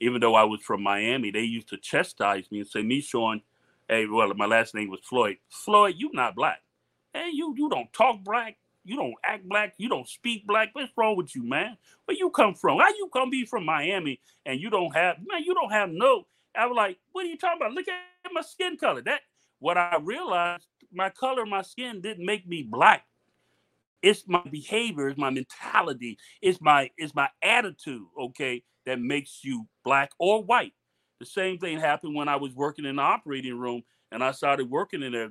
[0.00, 3.42] even though I was from Miami, they used to chastise me and say, "MeShorn,
[3.90, 5.36] hey, well, my last name was Floyd.
[5.50, 6.60] Floyd, you not black."
[7.12, 10.70] Hey, you you don't talk black, you don't act black, you don't speak black.
[10.72, 11.76] What's wrong with you, man?
[12.04, 12.78] Where you come from?
[12.78, 16.26] How you come be from Miami and you don't have man, you don't have no.
[16.56, 17.72] I was like, what are you talking about?
[17.72, 19.02] Look at my skin color.
[19.02, 19.20] That
[19.58, 23.04] what I realized, my color, my skin didn't make me black.
[24.02, 29.66] It's my behavior, it's my mentality, it's my it's my attitude, okay, that makes you
[29.84, 30.72] black or white.
[31.20, 34.70] The same thing happened when I was working in the operating room and I started
[34.70, 35.28] working in a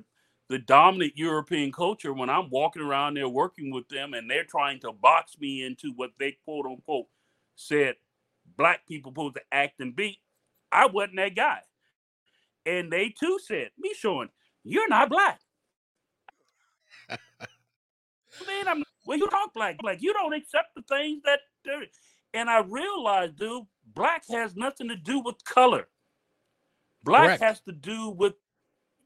[0.48, 4.80] the dominant European culture when I'm walking around there working with them and they're trying
[4.80, 7.06] to box me into what they quote unquote
[7.54, 7.94] said
[8.56, 10.20] black people supposed to act and be.
[10.72, 11.60] I wasn't that guy.
[12.66, 14.28] And they too said, MeShorn,
[14.64, 15.40] you're not black.
[17.08, 17.18] Man,
[18.68, 21.40] I'm well, you talk black, like you don't accept the things that
[22.32, 23.64] and I realized, dude,
[23.94, 25.88] black has nothing to do with color.
[27.02, 27.42] Black Correct.
[27.42, 28.34] has to do with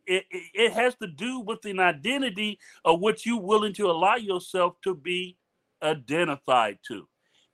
[0.06, 4.16] it, it, it has to do with an identity of what you're willing to allow
[4.16, 5.36] yourself to be
[5.82, 7.08] identified to.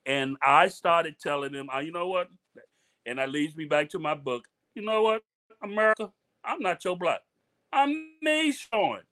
[0.07, 2.29] And I started telling them, oh, you know what?
[3.07, 4.45] And that leads me back to my book.
[4.75, 5.23] You know what,
[5.63, 6.11] America?
[6.45, 7.21] I'm not your black.
[7.73, 9.03] I'm MeShorn.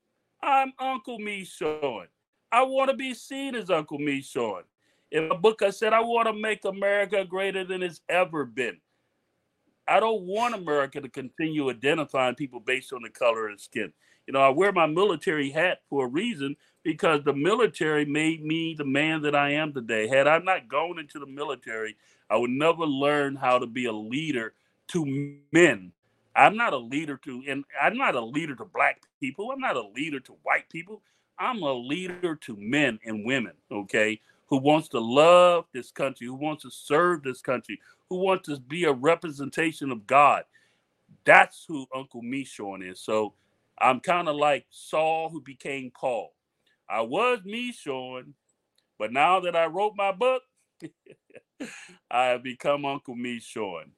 [0.42, 2.06] I'm Uncle MeShorn.
[2.50, 4.62] I want to be seen as Uncle MeShorn.
[5.10, 8.78] In my book, I said I want to make America greater than it's ever been.
[9.86, 13.92] I don't want America to continue identifying people based on the color of skin.
[14.26, 18.74] You know, I wear my military hat for a reason because the military made me
[18.76, 20.06] the man that I am today.
[20.06, 21.96] Had I not gone into the military,
[22.28, 24.52] I would never learn how to be a leader
[24.88, 25.92] to men.
[26.36, 29.50] I'm not a leader to, and I'm not a leader to black people.
[29.50, 31.00] I'm not a leader to white people.
[31.38, 36.34] I'm a leader to men and women, okay, who wants to love this country, who
[36.34, 37.78] wants to serve this country,
[38.08, 40.44] who wants to be a representation of God.
[41.24, 43.00] That's who Uncle MeShorn is.
[43.00, 43.34] So
[43.78, 46.34] I'm kind of like Saul who became Paul.
[46.88, 48.32] I was MeShorn,
[48.98, 50.42] but now that I wrote my book,
[52.10, 53.90] I have become Uncle MeShorn.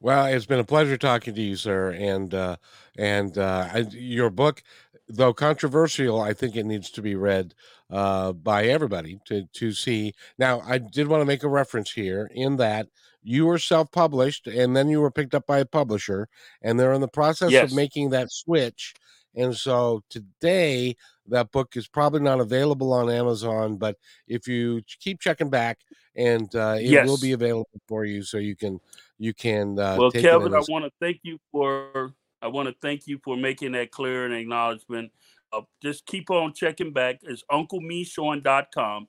[0.00, 1.92] Well, it's been a pleasure talking to you, sir.
[1.92, 2.56] And uh,
[2.98, 4.64] and uh, your book,
[5.08, 7.54] though controversial, I think it needs to be read
[7.90, 10.14] uh, by everybody to to see.
[10.38, 12.88] Now, I did want to make a reference here in that
[13.22, 16.28] you were self-published, and then you were picked up by a publisher,
[16.62, 17.70] and they're in the process yes.
[17.70, 18.94] of making that switch.
[19.34, 20.96] And so today,
[21.28, 23.96] that book is probably not available on Amazon, but
[24.26, 25.78] if you keep checking back,
[26.16, 27.08] and uh, it yes.
[27.08, 28.80] will be available for you, so you can
[29.18, 29.78] you can.
[29.78, 33.36] Uh, well, Kevin, I want to thank you for I want to thank you for
[33.36, 35.12] making that clear and acknowledgement.
[35.52, 37.20] Uh, just keep on checking back.
[37.22, 39.08] It's UncleMeShorn.com,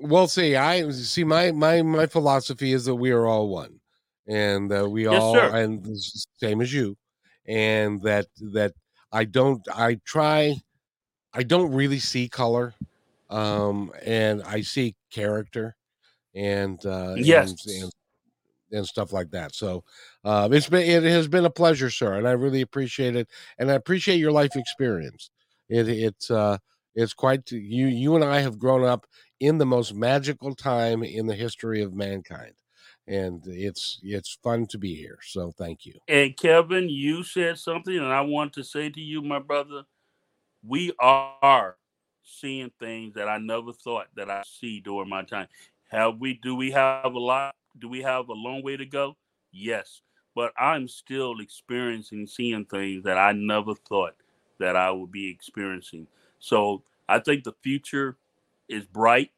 [0.00, 0.56] we'll see.
[0.56, 3.80] I see my my my philosophy is that we are all one,
[4.26, 5.56] and uh, we yes, all sir.
[5.56, 5.86] and
[6.38, 6.96] same as you,
[7.46, 8.72] and that that
[9.12, 10.56] I don't I try
[11.32, 12.74] I don't really see color
[13.30, 15.76] um, and I see character
[16.34, 17.66] and uh, yes.
[17.66, 17.92] And, and,
[18.72, 19.54] and stuff like that.
[19.54, 19.82] So
[20.24, 23.28] uh, it's been it has been a pleasure, sir, and I really appreciate it,
[23.58, 25.30] and I appreciate your life experience.
[25.68, 26.58] It it's uh,
[26.94, 29.06] it's quite you you and I have grown up
[29.40, 32.52] in the most magical time in the history of mankind
[33.06, 37.96] and it's it's fun to be here so thank you and kevin you said something
[37.96, 39.82] and i want to say to you my brother
[40.62, 41.76] we are
[42.30, 45.48] seeing things that I never thought that I see during my time.
[45.90, 46.34] Have we?
[46.42, 47.54] Do we have a lot?
[47.78, 49.16] Do we have a long way to go?
[49.52, 50.02] Yes,
[50.34, 54.14] but I'm still experiencing seeing things that I never thought
[54.58, 56.06] that I would be experiencing.
[56.38, 58.16] So I think the future
[58.68, 59.32] is bright.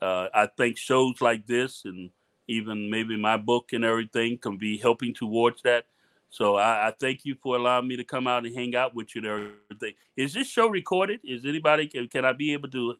[0.00, 2.10] Uh, I think shows like this and
[2.46, 5.86] even maybe my book and everything can be helping towards that.
[6.30, 9.14] So I, I, thank you for allowing me to come out and hang out with
[9.14, 9.94] you everything.
[10.16, 11.20] Is this show recorded?
[11.24, 12.96] Is anybody can, can I be able to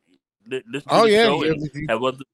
[0.49, 1.81] listen oh, to yeah, yeah.
[1.91, 2.25] have other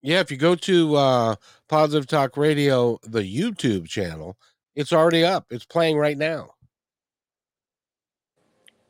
[0.00, 1.34] yeah, if you go to uh,
[1.68, 4.36] Positive Talk Radio, the YouTube channel,
[4.76, 5.46] it's already up.
[5.50, 6.54] It's playing right now.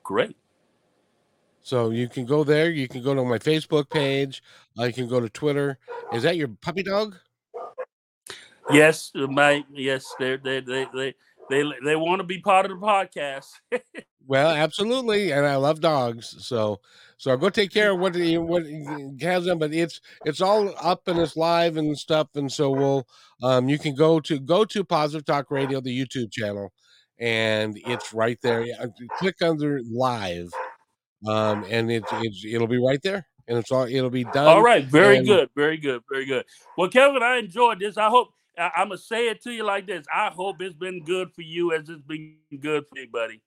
[0.03, 0.37] Great.
[1.63, 2.71] So you can go there.
[2.71, 4.43] You can go to my Facebook page.
[4.77, 5.79] You can go to Twitter.
[6.13, 7.17] Is that your puppy dog?
[8.71, 11.15] Yes, my yes, they they they they
[11.49, 13.47] they they want to be part of the podcast.
[14.27, 16.81] well, absolutely, and I love dogs, so
[17.17, 18.65] so go take care of what what
[19.21, 19.59] has them.
[19.59, 23.07] But it's it's all up and it's live and stuff, and so we'll
[23.43, 26.73] um you can go to go to Positive Talk Radio, the YouTube channel,
[27.19, 28.67] and it's right there.
[29.19, 30.51] Click under live,
[31.27, 34.47] um, and it's it's it'll be right there and it's all it'll be done.
[34.47, 36.45] All right, very and, good, very good, very good.
[36.77, 37.97] Well, Kevin, I enjoyed this.
[37.97, 38.29] I hope
[38.59, 40.05] I, am gonna say it to you like this.
[40.13, 43.41] I hope it's been good for you as it's been good for me, buddy.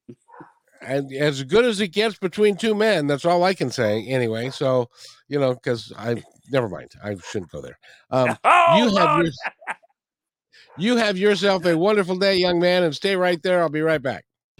[0.81, 4.05] and as good as it gets between two men, that's all I can say.
[4.07, 4.89] Anyway, so
[5.27, 6.91] you know, because I never mind.
[7.03, 7.79] I shouldn't go there.
[8.09, 9.31] Um, oh, you have your,
[10.77, 13.61] you have yourself a wonderful day, young man, and stay right there.
[13.61, 14.25] I'll be right back.